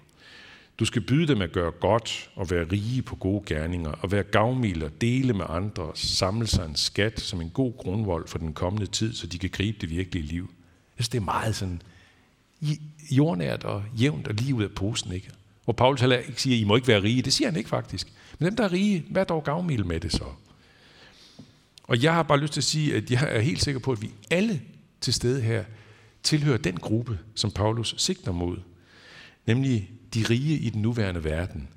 Du 0.79 0.85
skal 0.85 1.01
byde 1.01 1.27
dem 1.27 1.41
at 1.41 1.51
gøre 1.51 1.71
godt 1.71 2.29
og 2.35 2.51
være 2.51 2.67
rige 2.71 3.01
på 3.01 3.15
gode 3.15 3.43
gerninger, 3.45 3.91
og 3.91 4.11
være 4.11 4.23
gavmild 4.23 4.83
og 4.83 5.01
dele 5.01 5.33
med 5.33 5.45
andre, 5.49 5.91
samle 5.95 6.47
sig 6.47 6.65
en 6.65 6.75
skat 6.75 7.19
som 7.19 7.41
en 7.41 7.49
god 7.49 7.73
grundvold 7.77 8.27
for 8.27 8.37
den 8.37 8.53
kommende 8.53 8.87
tid, 8.87 9.13
så 9.13 9.27
de 9.27 9.39
kan 9.39 9.49
gribe 9.49 9.77
det 9.81 9.89
virkelige 9.89 10.25
liv. 10.25 10.49
Synes, 11.01 11.09
det 11.09 11.17
er 11.17 11.25
meget 11.25 11.55
sådan 11.55 11.81
jordnært 13.11 13.63
og 13.63 13.83
jævnt 13.99 14.27
og 14.27 14.33
lige 14.33 14.55
ud 14.55 14.63
af 14.63 14.71
posen, 14.71 15.11
ikke? 15.11 15.29
Hvor 15.63 15.73
Paulus 15.73 15.99
heller 15.99 16.17
ikke 16.17 16.41
siger, 16.41 16.57
I 16.57 16.63
må 16.63 16.75
ikke 16.75 16.87
være 16.87 17.03
rige. 17.03 17.21
Det 17.21 17.33
siger 17.33 17.47
han 17.47 17.57
ikke 17.57 17.69
faktisk. 17.69 18.07
Men 18.39 18.45
dem, 18.45 18.55
der 18.55 18.63
er 18.63 18.71
rige, 18.71 19.05
vær 19.09 19.23
dog 19.23 19.43
gavmild 19.43 19.83
med 19.83 19.99
det 19.99 20.11
så. 20.11 20.23
Og 21.83 22.03
jeg 22.03 22.13
har 22.13 22.23
bare 22.23 22.39
lyst 22.39 22.53
til 22.53 22.59
at 22.59 22.63
sige, 22.63 22.95
at 22.95 23.11
jeg 23.11 23.27
er 23.35 23.39
helt 23.39 23.63
sikker 23.63 23.79
på, 23.79 23.91
at 23.91 24.01
vi 24.01 24.11
alle 24.31 24.61
til 25.01 25.13
stede 25.13 25.41
her 25.41 25.63
tilhører 26.23 26.57
den 26.57 26.77
gruppe, 26.77 27.19
som 27.35 27.51
Paulus 27.51 27.95
sigter 27.97 28.31
mod. 28.31 28.57
Nemlig 29.45 29.89
de 30.13 30.25
rige 30.29 30.57
i 30.57 30.69
den 30.69 30.81
nuværende 30.81 31.23
verden. 31.23 31.67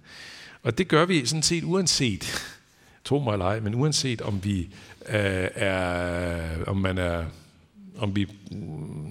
Og 0.63 0.79
det 0.79 0.89
gør 0.89 1.05
vi 1.05 1.27
sådan 1.27 1.43
set 1.43 1.65
uanset, 1.65 2.45
tro 3.05 3.19
mig 3.19 3.33
eller 3.33 3.47
ej, 3.47 3.61
men 3.61 3.75
uanset 3.75 4.23
om 4.23 4.45
vi 4.45 4.61
øh, 5.09 5.49
er, 5.55 6.65
om 6.65 6.77
man 6.77 6.99
er 6.99 7.25
om 7.99 8.17
vi 8.17 8.27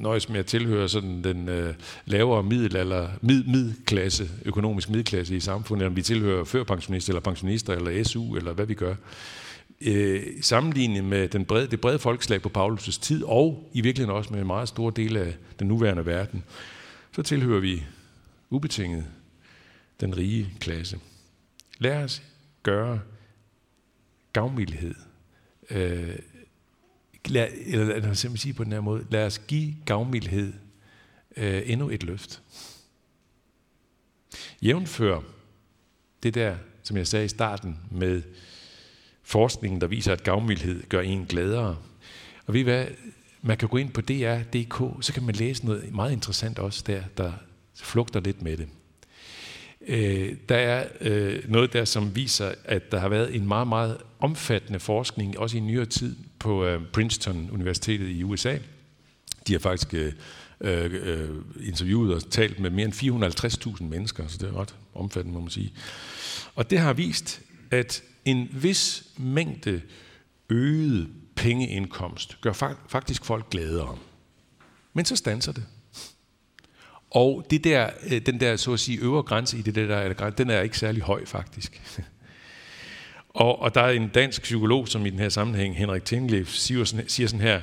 nøjes 0.02 0.30
med 0.30 0.40
at 0.40 0.46
tilhøre 0.46 0.90
sådan 0.90 1.24
den 1.24 1.50
øh, 1.50 1.74
lavere 2.06 2.44
middel 2.44 2.76
eller 2.76 3.10
mid, 3.22 3.44
midklasse, 3.44 4.30
økonomisk 4.46 4.90
middelklasse 4.90 5.36
i 5.36 5.40
samfundet, 5.40 5.88
om 5.88 5.96
vi 5.96 6.02
tilhører 6.02 6.44
førpensionister 6.44 7.14
eller 7.14 7.22
pensionister 7.22 7.74
eller 7.74 8.04
SU 8.04 8.36
eller 8.36 8.54
hvad 8.54 8.66
vi 8.66 8.74
gør. 8.74 8.96
Øh, 9.82 10.24
sammenlignet 10.42 11.04
med 11.04 11.28
den 11.28 11.46
brede, 11.46 11.68
det 11.68 11.82
brede 11.82 12.00
folkeslag 12.00 12.42
på 12.42 12.52
Paulus' 12.58 13.00
tid, 13.02 13.24
og 13.24 13.70
i 13.74 13.82
virkeligheden 13.82 14.18
også 14.18 14.34
med 14.34 14.42
en 14.42 14.48
meget 14.48 14.68
stor 14.68 14.90
del 14.90 15.18
af 15.18 15.36
den 15.60 15.68
nuværende 15.68 16.06
verden, 16.06 16.44
så 17.16 17.24
tilhører 17.24 17.60
vi 17.60 17.84
ubetinget 18.50 19.06
den 20.00 20.18
rige 20.18 20.50
klasse. 20.60 21.00
Lad 21.80 22.04
os 22.04 22.24
gøre 22.64 23.00
gavmildhed 24.34 24.96
øh, 25.70 26.16
lad, 27.30 27.48
eller 27.66 27.86
lad 27.86 28.10
os 28.10 28.20
simpelthen 28.20 28.38
sige 28.38 28.54
på 28.54 28.64
den 28.64 28.72
her 28.72 28.82
måde, 28.82 29.06
lad 29.10 29.26
os 29.26 29.40
give 29.40 29.76
gavmildhed 29.86 30.54
øh, 31.38 31.62
endnu 31.66 31.90
et 31.90 32.04
løft. 32.04 32.42
Jævnfør 34.62 35.20
det 36.24 36.34
der, 36.34 36.56
som 36.84 36.98
jeg 36.98 37.08
sagde 37.08 37.26
i 37.26 37.30
starten, 37.30 37.80
med 37.92 38.22
forskningen, 39.24 39.82
der 39.82 39.88
viser, 39.88 40.14
at 40.14 40.24
gavmildhed 40.24 40.84
gør 40.90 41.02
en 41.02 41.26
gladere. 41.26 41.78
Og 42.46 42.54
ved 42.54 42.62
I 42.62 42.64
hvad, 42.64 42.88
man 43.42 43.58
kan 43.58 43.70
gå 43.70 43.78
ind 43.78 43.92
på 43.92 44.02
DR.dk, 44.02 45.06
så 45.06 45.14
kan 45.14 45.24
man 45.24 45.36
læse 45.36 45.66
noget 45.66 45.94
meget 45.94 46.12
interessant 46.12 46.60
også 46.60 46.84
der, 46.88 47.04
der 47.18 47.34
flugter 47.76 48.20
lidt 48.20 48.42
med 48.42 48.58
det. 48.58 48.68
Øh, 49.88 50.36
der 50.50 50.56
er 50.56 50.88
øh, 51.02 51.50
noget 51.50 51.74
der, 51.74 51.86
som 51.86 52.16
viser, 52.16 52.54
at 52.66 52.92
der 52.92 53.00
har 53.00 53.10
været 53.10 53.36
en 53.36 53.48
meget, 53.48 53.68
meget 53.68 53.98
omfattende 54.20 54.80
forskning, 54.80 55.40
også 55.40 55.58
i 55.58 55.60
nyere 55.60 55.86
tid, 55.86 56.16
på 56.40 56.66
øh, 56.66 56.82
Princeton 56.94 57.50
Universitetet 57.52 58.10
i 58.10 58.24
USA. 58.24 58.58
De 59.48 59.54
har 59.54 59.60
faktisk 59.60 59.94
øh, 59.94 60.14
øh, 60.62 61.30
interviewet 61.64 62.16
og 62.16 62.32
talt 62.32 62.60
med 62.60 62.70
mere 62.70 62.86
end 62.86 63.74
450.000 63.80 63.84
mennesker, 63.84 64.28
så 64.28 64.38
det 64.38 64.50
er 64.50 64.62
ret 64.62 64.76
omfattende, 64.94 65.34
må 65.34 65.40
man 65.40 65.50
sige. 65.50 65.74
Og 66.56 66.70
det 66.70 66.80
har 66.80 66.94
vist, 66.94 67.42
at 67.72 68.04
en 68.26 68.50
vis 68.52 69.04
mængde 69.18 69.82
øget 70.50 71.10
pengeindkomst 71.36 72.42
gør 72.42 72.76
faktisk 72.88 73.26
folk 73.26 73.50
gladere. 73.50 73.98
Men 74.94 75.06
så 75.06 75.16
stanser 75.16 75.52
det. 75.52 75.66
Og 77.14 77.46
det 77.50 77.64
der, 77.64 77.90
øh, 78.12 78.22
den 78.26 78.40
der, 78.40 78.56
så 78.56 78.74
at 78.74 78.80
sige, 78.80 79.00
øvre 79.00 79.24
grænse 79.24 79.58
i 79.58 79.62
det 79.62 79.76
der, 79.76 80.30
den 80.30 80.50
er 80.50 80.62
ikke 80.62 80.78
særlig 80.78 81.02
høj 81.02 81.26
faktisk. 81.26 81.82
Og, 83.30 83.62
og 83.62 83.76
der 83.76 83.82
er 83.82 83.90
en 83.90 84.08
dansk 84.08 84.42
psykolog, 84.42 84.88
som 84.88 85.06
i 85.06 85.10
den 85.10 85.20
her 85.20 85.30
sammenhæng, 85.30 85.78
Henrik 85.78 86.06
Tinglev, 86.06 86.46
siger 86.46 86.84
sådan, 86.84 87.10
siger 87.10 87.28
sådan 87.28 87.42
her, 87.42 87.62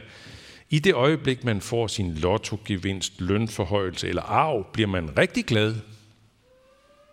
i 0.70 0.78
det 0.78 0.94
øjeblik, 0.94 1.44
man 1.44 1.60
får 1.60 1.86
sin 1.86 2.14
lottogevinst, 2.14 3.20
lønforhøjelse 3.20 4.08
eller 4.08 4.22
arv, 4.22 4.66
bliver 4.72 4.88
man 4.88 5.18
rigtig 5.18 5.44
glad, 5.44 5.74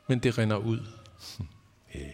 men 0.07 0.19
det 0.19 0.37
render 0.37 0.57
ud. 0.57 0.79
Yeah. 1.95 2.11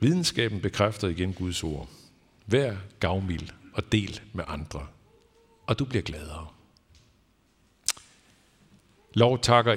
Videnskaben 0.00 0.60
bekræfter 0.60 1.08
igen 1.08 1.32
Guds 1.32 1.64
ord. 1.64 1.88
Vær 2.46 2.76
gavmild 3.00 3.48
og 3.74 3.92
del 3.92 4.20
med 4.32 4.44
andre, 4.46 4.86
og 5.66 5.78
du 5.78 5.84
bliver 5.84 6.02
gladere. 6.02 6.46
Lov 9.18 9.38
takker 9.42 9.74